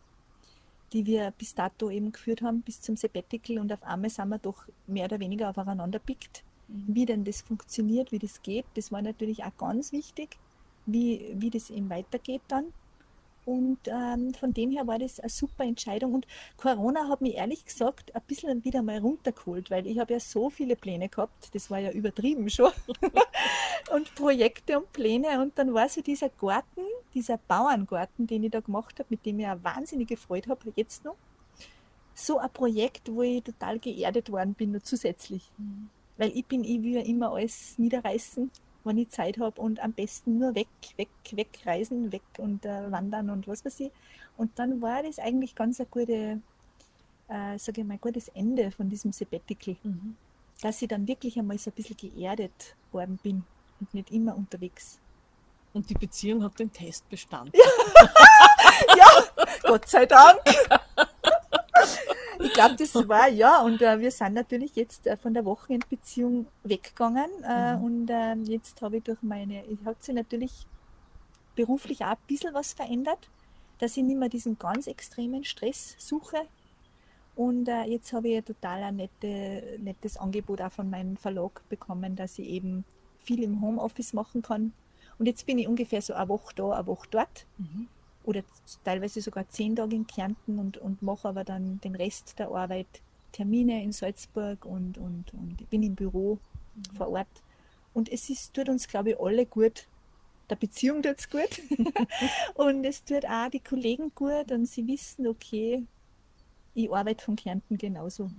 die 0.93 1.07
wir 1.07 1.33
bis 1.33 1.55
dato 1.55 1.91
eben 1.91 2.13
geführt 2.13 2.43
haben, 2.43 2.63
bis 2.63 2.81
zum 2.81 2.97
Sabbatical. 2.97 3.59
Und 3.59 3.73
auf 3.73 3.83
einmal 3.83 4.11
sind 4.11 4.29
wir 4.29 4.39
doch 4.39 4.65
mehr 4.87 5.07
oder 5.07 5.21
weniger 5.21 5.51
aufeinander 5.51 5.99
pickt. 5.99 6.45
Wie 6.69 7.07
denn 7.07 7.25
das 7.25 7.43
funktioniert, 7.43 8.13
wie 8.13 8.19
das 8.19 8.43
geht, 8.43 8.67
das 8.75 8.91
war 8.93 9.03
natürlich 9.03 9.45
auch 9.45 9.57
ganz 9.57 9.93
wichtig. 9.93 10.39
wie, 10.87 11.35
wie 11.35 11.51
das 11.51 11.71
eben 11.71 11.91
weitergeht 11.91 12.43
dann. 12.49 12.73
Und 13.47 13.79
ähm, 13.87 14.35
von 14.35 14.53
dem 14.53 14.73
her 14.73 14.89
war 14.89 14.99
das 14.99 15.21
eine 15.21 15.31
super 15.31 15.63
Entscheidung. 15.63 16.15
Und 16.15 16.27
Corona 16.57 17.09
hat 17.09 17.21
mich 17.21 17.37
ehrlich 17.37 17.65
gesagt 17.65 18.13
ein 18.13 18.23
bisschen 18.27 18.65
wieder 18.65 18.83
mal 18.83 18.99
runtergeholt, 18.99 19.71
weil 19.71 19.87
ich 19.87 20.01
habe 20.01 20.15
ja 20.15 20.21
so 20.21 20.51
viele 20.51 20.75
Pläne 20.75 21.09
gehabt. 21.09 21.55
Das 21.55 21.71
war 21.71 21.79
ja 21.79 21.93
übertrieben 21.93 22.51
schon. 22.51 22.73
und 23.95 24.13
Projekte 24.17 24.81
und 24.81 24.93
Pläne. 24.93 25.41
Und 25.41 25.57
dann 25.59 25.73
war 25.73 25.89
so 25.89 26.03
dieser 26.03 26.29
Garten, 26.29 26.83
dieser 27.15 27.39
Bauerngarten, 27.39 28.27
den 28.27 28.43
ich 28.43 28.51
da 28.51 28.59
gemacht 28.59 28.99
habe, 28.99 29.07
mit 29.11 29.25
dem 29.25 29.39
ich 29.39 29.47
auch 29.47 29.63
wahnsinnig 29.63 30.09
gefreut 30.09 30.49
habe, 30.49 30.73
jetzt 30.75 31.05
noch. 31.05 31.17
So 32.15 32.39
ein 32.39 32.51
Projekt, 32.51 33.15
wo 33.15 33.23
ich 33.23 33.45
total 33.45 33.79
geerdet 33.79 34.33
worden 34.33 34.55
bin, 34.55 34.73
noch 34.73 34.83
zusätzlich. 34.83 35.53
Mhm. 35.57 35.89
Weil 36.17 36.37
ich 36.37 36.45
bin, 36.47 36.65
ich 36.65 36.83
will 36.83 36.95
ja 36.95 37.03
immer 37.03 37.31
alles 37.31 37.79
niederreißen 37.79 38.51
wenn 38.87 38.99
ich 38.99 39.11
Zeit 39.11 39.39
habe 39.39 39.61
und 39.61 39.81
am 39.81 39.93
besten 39.93 40.39
nur 40.39 40.55
weg, 40.55 40.69
weg, 40.97 41.09
wegreisen, 41.33 42.13
weg 42.13 42.23
und 42.39 42.65
äh, 42.65 42.91
wandern 42.91 43.31
und 43.31 43.49
was 43.49 43.65
weiß 43.65 43.81
ich. 43.81 43.93
Und 44.37 44.59
dann 44.59 44.81
war 44.81 45.03
das 45.03 45.19
eigentlich 45.19 45.55
ganz 45.55 45.81
ein 45.81 45.87
gute, 45.91 46.41
äh, 47.29 47.59
sage 47.59 47.81
ich 47.81 47.87
mal, 47.87 47.99
gutes 47.99 48.29
Ende 48.29 48.71
von 48.71 48.89
diesem 48.89 49.13
Sabbatical. 49.13 49.77
Mhm. 49.83 50.17
Dass 50.63 50.81
ich 50.81 50.89
dann 50.89 51.07
wirklich 51.07 51.39
einmal 51.39 51.59
so 51.59 51.71
ein 51.71 51.75
bisschen 51.75 51.97
geerdet 51.97 52.77
worden 52.93 53.19
bin 53.23 53.45
und 53.81 53.93
nicht 53.93 54.11
immer 54.11 54.37
unterwegs. 54.37 54.99
Und 55.75 55.91
die 55.91 55.95
Beziehung 55.95 56.43
hat 56.43 56.59
den 56.59 56.73
Test 56.73 57.07
bestanden. 57.11 57.53
ja, 58.97 59.47
Gott 59.63 59.87
sei 59.89 60.07
Dank. 60.07 60.41
ich 62.47 62.53
glaube, 62.53 62.77
das 62.77 62.95
war 63.09 63.29
ja. 63.29 63.63
Und 63.63 63.83
äh, 63.83 64.01
wir 64.01 64.11
sind 64.11 64.35
natürlich 64.35 64.75
jetzt 64.77 65.07
äh, 65.07 65.17
von 65.17 65.35
der 65.35 65.45
Wochenendbeziehung 65.45 66.47
weggegangen. 66.65 67.31
Äh, 67.45 67.77
mhm. 67.77 67.85
Und 67.85 68.11
ähm, 68.11 68.45
jetzt 68.45 68.81
habe 68.83 68.99
ich 68.99 69.05
durch 69.05 69.23
meine, 69.23 69.65
ich 69.67 69.79
habe 69.85 69.97
sich 70.01 70.15
natürlich 70.15 70.67
beruflich 71.55 72.05
auch 72.05 72.11
ein 72.11 72.27
bisschen 72.27 72.55
was 72.55 72.73
verändert, 72.73 73.29
dass 73.79 73.97
ich 73.97 74.05
nicht 74.05 74.19
mehr 74.19 74.29
diesen 74.29 74.59
ganz 74.59 74.87
extremen 74.87 75.45
Stress 75.45 75.97
suche. 75.99 76.39
Und 77.35 77.69
äh, 77.69 77.85
jetzt 77.85 78.13
habe 78.13 78.29
ich 78.29 78.37
ein 78.37 78.45
total 78.45 78.83
ein 78.83 78.97
nette, 78.97 79.79
nettes 79.79 80.17
Angebot 80.17 80.61
auch 80.63 80.73
von 80.73 80.89
meinem 80.89 81.17
Verlag 81.17 81.63
bekommen, 81.69 82.17
dass 82.17 82.39
ich 82.39 82.49
eben 82.49 82.85
viel 83.19 83.43
im 83.43 83.61
Homeoffice 83.61 84.13
machen 84.13 84.43
kann. 84.43 84.73
Und 85.19 85.27
jetzt 85.27 85.47
bin 85.47 85.59
ich 85.59 85.69
ungefähr 85.69 86.01
so 86.01 86.15
eine 86.15 86.29
Woche 86.29 86.55
da, 86.55 86.71
eine 86.73 86.87
Woche 86.87 87.09
dort. 87.11 87.47
Mhm 87.59 87.89
oder 88.27 88.43
teilweise 88.85 89.23
sogar 89.23 89.49
zehn 89.49 89.77
Tage 89.77 89.97
in 89.97 90.07
Kärnten 90.07 90.59
und, 90.59 90.79
und 90.79 91.01
mache 91.01 91.29
aber 91.29 91.45
dann 91.45 91.81
den 91.81 91.95
Rest 91.95 92.39
der 92.39 92.51
Arbeit, 92.51 92.87
Termine 93.33 93.83
in 93.83 93.93
Salzburg 93.93 94.65
und, 94.65 94.99
und, 94.99 95.33
und 95.33 95.71
bin 95.71 95.83
im 95.83 95.95
Büro 95.95 96.39
mhm. 96.75 96.97
vor 96.97 97.09
Ort. 97.09 97.43
Und 97.95 98.11
es 98.11 98.29
ist, 98.29 98.53
tut 98.53 98.69
uns, 98.69 98.89
glaube 98.89 99.11
ich, 99.11 99.21
alle 99.21 99.47
gut. 99.47 99.87
Der 100.51 100.57
Beziehung 100.57 101.03
tut 101.03 101.19
es 101.19 101.31
gut. 101.31 101.63
und 102.55 102.85
es 102.85 103.05
tut 103.05 103.25
auch 103.25 103.49
die 103.49 103.61
Kollegen 103.61 104.13
gut 104.15 104.51
und 104.51 104.67
sie 104.67 104.87
wissen, 104.87 105.27
okay, 105.27 105.85
ich 106.75 106.93
arbeite 106.93 107.25
von 107.25 107.37
Kärnten 107.37 107.79
genauso. 107.79 108.31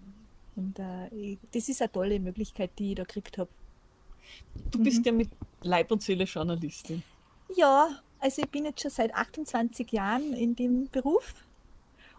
Und 0.56 0.80
äh, 0.80 1.08
ich, 1.10 1.38
das 1.52 1.70
ist 1.70 1.82
eine 1.82 1.92
tolle 1.92 2.20
Möglichkeit, 2.20 2.72
die 2.78 2.90
ich 2.90 2.96
da 2.96 3.04
gekriegt 3.04 3.38
habe. 3.38 3.50
Du 4.72 4.84
bist 4.84 5.00
mhm. 5.00 5.06
ja 5.06 5.12
mit 5.14 5.30
Leib 5.62 5.92
und 5.92 6.02
Seele 6.02 6.26
Journalistin. 6.26 7.04
Ja, 7.56 8.02
also 8.20 8.42
ich 8.42 8.50
bin 8.50 8.66
jetzt 8.66 8.82
schon 8.82 8.92
seit 8.92 9.14
28 9.14 9.92
Jahren 9.92 10.34
in 10.34 10.56
dem 10.56 10.90
Beruf 10.90 11.34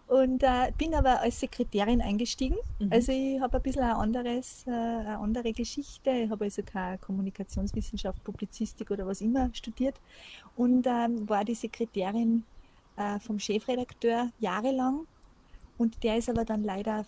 und 0.07 0.41
äh, 0.41 0.71
bin 0.77 0.95
aber 0.95 1.21
als 1.21 1.39
Sekretärin 1.39 2.01
eingestiegen. 2.01 2.57
Mhm. 2.79 2.91
Also 2.91 3.11
ich 3.11 3.39
habe 3.39 3.57
ein 3.57 3.63
bisschen 3.63 3.83
ein 3.83 3.91
anderes, 3.91 4.65
äh, 4.65 4.71
eine 4.71 5.19
andere 5.19 5.53
Geschichte. 5.53 6.09
Ich 6.09 6.29
habe 6.29 6.45
also 6.45 6.63
keine 6.63 6.97
Kommunikationswissenschaft, 6.97 8.23
Publizistik 8.23 8.89
oder 8.89 9.05
was 9.05 9.21
immer 9.21 9.49
studiert 9.53 9.95
und 10.55 10.87
ähm, 10.87 11.29
war 11.29 11.45
die 11.45 11.53
Sekretärin 11.53 12.43
äh, 12.97 13.19
vom 13.19 13.39
Chefredakteur 13.39 14.31
jahrelang. 14.39 15.05
Und 15.77 16.03
der 16.03 16.17
ist 16.17 16.29
aber 16.29 16.43
dann 16.43 16.63
leider 16.63 17.05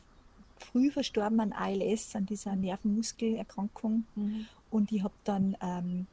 früh 0.55 0.91
verstorben 0.91 1.39
an 1.39 1.53
ALS, 1.53 2.15
an 2.15 2.27
dieser 2.27 2.55
Nervenmuskelerkrankung. 2.55 4.05
Mhm. 4.15 4.45
Und 4.69 4.91
ich 4.91 5.03
habe 5.03 5.13
dann 5.23 5.57
ähm, 5.61 6.07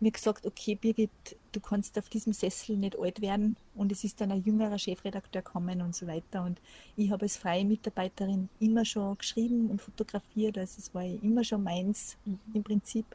mir 0.00 0.10
gesagt, 0.10 0.46
okay, 0.46 0.74
Birgit, 0.74 1.10
du 1.52 1.60
kannst 1.60 1.98
auf 1.98 2.08
diesem 2.08 2.32
Sessel 2.32 2.76
nicht 2.76 2.98
alt 2.98 3.20
werden. 3.20 3.56
Und 3.74 3.92
es 3.92 4.04
ist 4.04 4.20
dann 4.20 4.30
ein 4.30 4.42
jüngerer 4.42 4.78
Chefredakteur 4.78 5.42
gekommen 5.42 5.80
und 5.80 5.94
so 5.94 6.06
weiter. 6.06 6.42
Und 6.42 6.60
ich 6.96 7.10
habe 7.10 7.22
als 7.22 7.36
freie 7.36 7.64
Mitarbeiterin 7.64 8.48
immer 8.60 8.84
schon 8.84 9.16
geschrieben 9.16 9.70
und 9.70 9.80
fotografiert. 9.80 10.58
Also 10.58 10.76
es 10.78 10.94
war 10.94 11.04
immer 11.04 11.44
schon 11.44 11.62
meins 11.62 12.16
mhm. 12.24 12.38
im 12.52 12.62
Prinzip. 12.62 13.06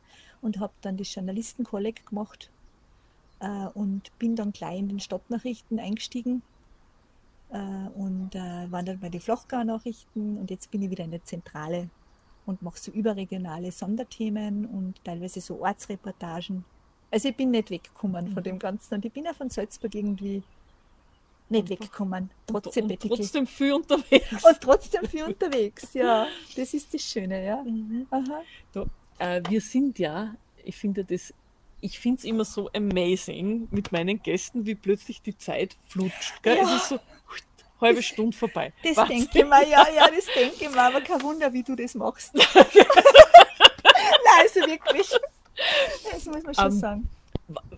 Und 0.42 0.60
habe 0.60 0.74
dann 0.82 0.98
das 0.98 1.14
Journalistenkolleg 1.14 2.04
gemacht 2.08 2.50
äh, 3.40 3.68
und 3.76 4.18
bin 4.18 4.36
dann 4.36 4.52
gleich 4.52 4.80
in 4.80 4.90
den 4.90 5.00
Stadtnachrichten 5.00 5.80
eingestiegen. 5.80 6.42
Äh, 7.52 7.90
und 7.96 8.34
äh, 8.34 8.72
war 8.72 8.82
dann 8.82 9.00
bei 9.00 9.10
den 9.10 9.22
Flachgau-Nachrichten. 9.22 10.38
Und 10.38 10.50
jetzt 10.50 10.72
bin 10.72 10.82
ich 10.82 10.90
wieder 10.90 11.04
in 11.04 11.12
der 11.12 11.24
Zentrale 11.24 11.90
und 12.46 12.62
mache 12.62 12.80
so 12.80 12.92
überregionale 12.92 13.72
Sonderthemen 13.72 14.66
und 14.66 15.04
teilweise 15.04 15.42
so 15.42 15.62
Ortsreportagen. 15.62 16.66
Also 17.10 17.30
ich 17.30 17.36
bin 17.36 17.52
nicht 17.52 17.70
weggekommen 17.70 18.30
mhm. 18.30 18.34
von 18.34 18.44
dem 18.44 18.60
Ganzen 18.60 18.96
und 18.96 19.06
ich 19.06 19.12
bin 19.12 19.26
ja 19.26 19.34
von 19.34 19.50
Salzburg 19.50 19.94
irgendwie 19.94 20.44
nicht 21.50 21.70
weggekommen. 21.70 22.32
Trotzdem, 22.48 22.86
und, 22.86 22.92
und 22.92 23.10
trotzdem 23.10 23.46
viel 23.46 23.74
unterwegs. 23.74 24.46
Und 24.46 24.62
trotzdem 24.62 25.06
viel 25.06 25.24
unterwegs, 25.26 25.94
ja. 25.94 26.28
Das 26.56 26.74
ist 26.74 26.94
das 26.94 27.02
Schöne, 27.02 27.46
ja. 27.46 27.62
Mhm. 27.62 28.08
Aha. 28.10 28.42
Da, 28.72 28.86
äh, 29.20 29.42
wir 29.48 29.62
sind 29.62 30.00
ja, 30.00 30.34
ich 30.64 30.78
finde 30.78 31.04
das, 31.04 31.34
ich 31.82 32.00
finde 32.00 32.20
es 32.20 32.24
immer 32.24 32.46
so 32.46 32.70
amazing 32.74 33.68
mit 33.72 33.92
meinen 33.92 34.22
Gästen, 34.22 34.66
wie 34.66 34.76
plötzlich 34.76 35.22
die 35.22 35.38
Zeit 35.38 35.76
flutscht. 35.88 36.42
Gell? 36.42 36.58
Ja. 36.58 36.64
Es 36.64 36.84
ist 36.84 36.90
so, 36.90 37.00
halbe 37.82 37.98
das, 37.98 38.06
Stunde 38.06 38.36
vorbei. 38.36 38.74
Das 38.84 38.98
Wahnsinn. 38.98 39.18
denke 39.18 39.40
ich 39.40 39.46
mir, 39.46 39.68
ja, 39.68 39.88
ja, 39.90 40.08
das 40.10 40.26
denke 40.34 40.66
ich 40.66 40.70
mir, 40.70 40.82
aber 40.82 41.02
kein 41.02 41.22
Wunder, 41.22 41.52
wie 41.52 41.64
du 41.64 41.76
das 41.76 41.96
machst. 41.96 42.34
Nein, 42.36 42.46
also 44.40 44.60
wirklich. 44.62 45.10
Das 46.12 46.26
muss 46.26 46.44
man 46.44 46.54
schon 46.54 46.66
um, 46.66 46.72
ähm, 46.72 46.80
sagen. 46.80 47.10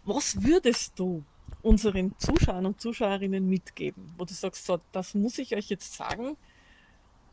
Was 0.05 0.41
würdest 0.41 0.93
du 0.97 1.23
unseren 1.61 2.13
Zuschauern 2.17 2.65
und 2.65 2.81
Zuschauerinnen 2.81 3.47
mitgeben, 3.47 4.13
wo 4.17 4.25
du 4.25 4.33
sagst, 4.33 4.65
so, 4.65 4.79
das 4.91 5.13
muss 5.13 5.37
ich 5.37 5.55
euch 5.55 5.69
jetzt 5.69 5.93
sagen, 5.93 6.37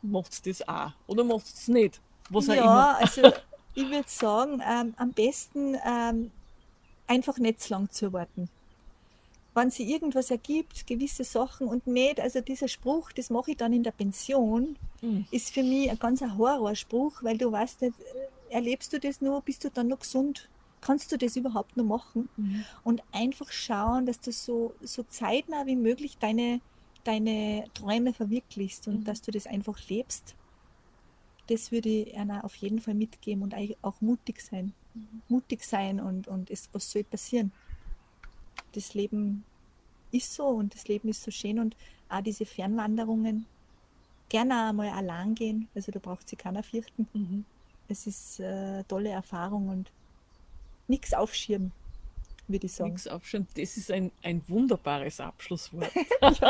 macht's 0.01 0.41
das 0.41 0.67
auch 0.67 0.91
oder 1.07 1.23
macht's 1.23 1.53
es 1.53 1.67
nicht? 1.67 2.01
Was 2.29 2.47
ja, 2.47 2.55
immer. 2.55 2.97
also 2.99 3.31
ich 3.75 3.89
würde 3.89 4.07
sagen, 4.07 4.61
ähm, 4.65 4.93
am 4.97 5.11
besten 5.11 5.77
ähm, 5.85 6.31
einfach 7.07 7.37
nicht 7.37 7.61
zu 7.61 7.73
lang 7.73 7.89
zu 7.89 8.11
warten 8.13 8.49
wenn 9.53 9.69
sie 9.69 9.91
irgendwas 9.91 10.31
ergibt, 10.31 10.87
gewisse 10.87 11.23
Sachen 11.23 11.67
und 11.67 11.85
nicht, 11.87 12.19
also 12.19 12.39
dieser 12.41 12.67
Spruch, 12.67 13.11
das 13.11 13.29
mache 13.29 13.51
ich 13.51 13.57
dann 13.57 13.73
in 13.73 13.83
der 13.83 13.91
Pension, 13.91 14.77
mhm. 15.01 15.25
ist 15.31 15.53
für 15.53 15.63
mich 15.63 15.89
ein 15.91 15.99
ganz 15.99 16.21
Horrorspruch, 16.21 17.23
weil 17.23 17.37
du 17.37 17.51
weißt 17.51 17.81
nicht, 17.81 17.95
erlebst 18.49 18.93
du 18.93 18.99
das 18.99 19.19
nur, 19.21 19.41
bist 19.41 19.63
du 19.63 19.69
dann 19.69 19.89
noch 19.89 19.99
gesund? 19.99 20.49
Kannst 20.79 21.11
du 21.11 21.17
das 21.17 21.35
überhaupt 21.35 21.77
noch 21.77 21.83
machen? 21.83 22.29
Mhm. 22.37 22.65
Und 22.83 23.03
einfach 23.11 23.51
schauen, 23.51 24.05
dass 24.05 24.19
du 24.21 24.31
so, 24.31 24.73
so 24.81 25.03
zeitnah 25.03 25.65
wie 25.65 25.75
möglich 25.75 26.17
deine, 26.17 26.61
deine 27.03 27.65
Träume 27.73 28.13
verwirklichst 28.13 28.87
und 28.87 29.01
mhm. 29.01 29.03
dass 29.03 29.21
du 29.21 29.31
das 29.31 29.47
einfach 29.47 29.77
lebst. 29.89 30.35
Das 31.47 31.71
würde 31.71 31.89
ich 31.89 32.17
einer 32.17 32.45
auf 32.45 32.55
jeden 32.55 32.79
Fall 32.79 32.93
mitgeben 32.93 33.43
und 33.43 33.53
auch 33.81 33.99
mutig 33.99 34.41
sein. 34.41 34.73
Mhm. 34.93 35.21
Mutig 35.27 35.63
sein 35.63 35.99
und, 35.99 36.27
und 36.27 36.49
es, 36.49 36.69
was 36.71 36.89
soll 36.89 37.03
passieren? 37.03 37.51
Das 38.73 38.93
Leben 38.93 39.43
ist 40.11 40.33
so 40.33 40.47
und 40.47 40.73
das 40.73 40.87
Leben 40.87 41.09
ist 41.09 41.23
so 41.23 41.31
schön 41.31 41.59
und 41.59 41.75
auch 42.09 42.21
diese 42.21 42.45
Fernwanderungen 42.45 43.45
gerne 44.29 44.69
einmal 44.69 44.89
allein 44.89 45.35
gehen, 45.35 45.67
also 45.75 45.91
da 45.91 45.99
braucht 45.99 46.29
sie 46.29 46.35
keiner 46.35 46.63
fürchten. 46.63 47.07
Mhm. 47.13 47.45
Es 47.87 48.07
ist 48.07 48.39
äh, 48.39 48.45
eine 48.45 48.87
tolle 48.87 49.09
Erfahrung 49.09 49.67
und 49.69 49.91
nichts 50.87 51.13
aufschieben, 51.13 51.71
würde 52.47 52.65
ich 52.65 52.73
sagen. 52.73 52.91
Nichts 52.91 53.07
aufschieben, 53.07 53.47
das 53.55 53.75
ist 53.75 53.91
ein, 53.91 54.11
ein 54.23 54.41
wunderbares 54.47 55.19
Abschlusswort. 55.19 55.91
genau. 56.21 56.45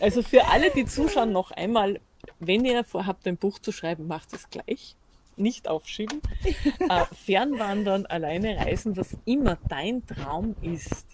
Also 0.00 0.22
für 0.22 0.46
alle, 0.46 0.70
die 0.70 0.84
zuschauen, 0.84 1.32
noch 1.32 1.50
einmal, 1.50 2.00
wenn 2.40 2.64
ihr 2.64 2.84
vorhabt, 2.84 3.26
ein 3.26 3.38
Buch 3.38 3.58
zu 3.58 3.72
schreiben, 3.72 4.06
macht 4.06 4.34
es 4.34 4.50
gleich 4.50 4.96
nicht 5.36 5.68
aufschieben. 5.68 6.20
äh, 6.88 7.04
fernwandern, 7.24 8.06
alleine 8.06 8.56
reisen, 8.56 8.96
was 8.96 9.16
immer 9.24 9.58
dein 9.68 10.06
Traum 10.06 10.56
ist. 10.62 11.06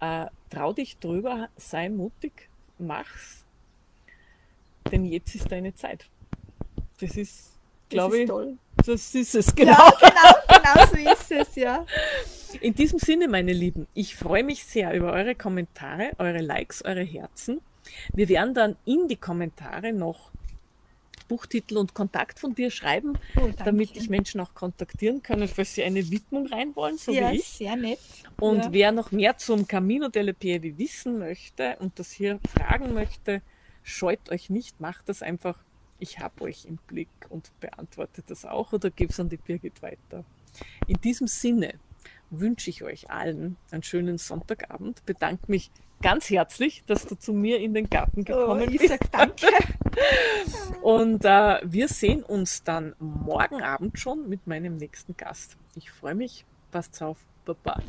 Äh, 0.00 0.26
trau 0.50 0.72
dich 0.72 0.98
drüber, 0.98 1.48
sei 1.56 1.88
mutig, 1.88 2.48
mach's. 2.78 3.44
Denn 4.90 5.04
jetzt 5.04 5.34
ist 5.34 5.50
deine 5.50 5.74
Zeit. 5.74 6.06
Das 7.00 7.16
ist, 7.16 7.52
glaube 7.88 8.18
ich, 8.18 8.28
toll. 8.28 8.58
das 8.76 9.14
ist 9.14 9.34
es, 9.34 9.54
genau. 9.54 9.72
Ja, 9.72 9.92
genau, 10.00 10.60
genau 10.74 10.86
so 10.86 11.12
ist 11.12 11.30
es, 11.30 11.56
ja. 11.56 11.86
In 12.60 12.74
diesem 12.74 12.98
Sinne, 12.98 13.28
meine 13.28 13.52
Lieben, 13.52 13.86
ich 13.94 14.14
freue 14.14 14.44
mich 14.44 14.64
sehr 14.64 14.94
über 14.94 15.12
eure 15.12 15.34
Kommentare, 15.34 16.12
eure 16.18 16.40
Likes, 16.40 16.84
eure 16.84 17.02
Herzen. 17.02 17.60
Wir 18.12 18.28
werden 18.28 18.54
dann 18.54 18.76
in 18.84 19.08
die 19.08 19.16
Kommentare 19.16 19.92
noch 19.92 20.30
Buchtitel 21.34 21.78
und 21.78 21.94
Kontakt 21.94 22.38
von 22.38 22.54
dir 22.54 22.70
schreiben, 22.70 23.18
Oh, 23.34 23.50
damit 23.64 23.96
dich 23.96 24.08
Menschen 24.08 24.40
auch 24.40 24.54
kontaktieren 24.54 25.20
können, 25.20 25.48
falls 25.48 25.74
sie 25.74 25.82
eine 25.82 26.08
Widmung 26.08 26.46
rein 26.46 26.76
wollen, 26.76 26.96
so 26.96 27.10
ja, 27.10 27.32
wie 27.32 27.38
ich. 27.38 27.44
sehr 27.44 27.74
nett. 27.74 27.98
Und 28.38 28.58
ja. 28.58 28.72
wer 28.72 28.92
noch 28.92 29.10
mehr 29.10 29.36
zum 29.36 29.66
Camino 29.66 30.08
delle 30.08 30.32
Piedi 30.32 30.78
wissen 30.78 31.18
möchte 31.18 31.76
und 31.80 31.98
das 31.98 32.12
hier 32.12 32.38
fragen 32.56 32.94
möchte, 32.94 33.42
scheut 33.82 34.30
euch 34.30 34.48
nicht, 34.48 34.80
macht 34.80 35.08
das 35.08 35.22
einfach. 35.22 35.58
Ich 35.98 36.20
habe 36.20 36.44
euch 36.44 36.66
im 36.66 36.76
Blick 36.86 37.08
und 37.30 37.50
beantwortet 37.58 38.26
das 38.28 38.44
auch 38.44 38.72
oder 38.72 38.90
gebe 38.90 39.12
es 39.12 39.18
an 39.18 39.28
die 39.28 39.36
Birgit 39.36 39.82
weiter. 39.82 40.24
In 40.86 41.00
diesem 41.00 41.26
Sinne 41.26 41.74
wünsche 42.30 42.70
ich 42.70 42.84
euch 42.84 43.10
allen 43.10 43.56
einen 43.72 43.82
schönen 43.82 44.18
Sonntagabend, 44.18 45.04
bedanke 45.04 45.50
mich 45.50 45.70
ganz 46.04 46.28
herzlich, 46.28 46.84
dass 46.86 47.06
du 47.06 47.14
zu 47.14 47.32
mir 47.32 47.58
in 47.60 47.72
den 47.72 47.88
Garten 47.88 48.20
oh, 48.20 48.24
gekommen 48.24 48.70
ich 48.70 48.78
bist. 48.78 48.90
sag 48.90 49.10
danke. 49.10 49.46
Und 50.82 51.24
äh, 51.24 51.60
wir 51.64 51.88
sehen 51.88 52.22
uns 52.22 52.62
dann 52.62 52.94
morgen 52.98 53.62
Abend 53.62 53.98
schon 53.98 54.28
mit 54.28 54.46
meinem 54.46 54.76
nächsten 54.76 55.16
Gast. 55.16 55.56
Ich 55.74 55.90
freue 55.90 56.14
mich. 56.14 56.44
Passt 56.70 57.02
auf. 57.02 57.18
Baba. 57.46 57.80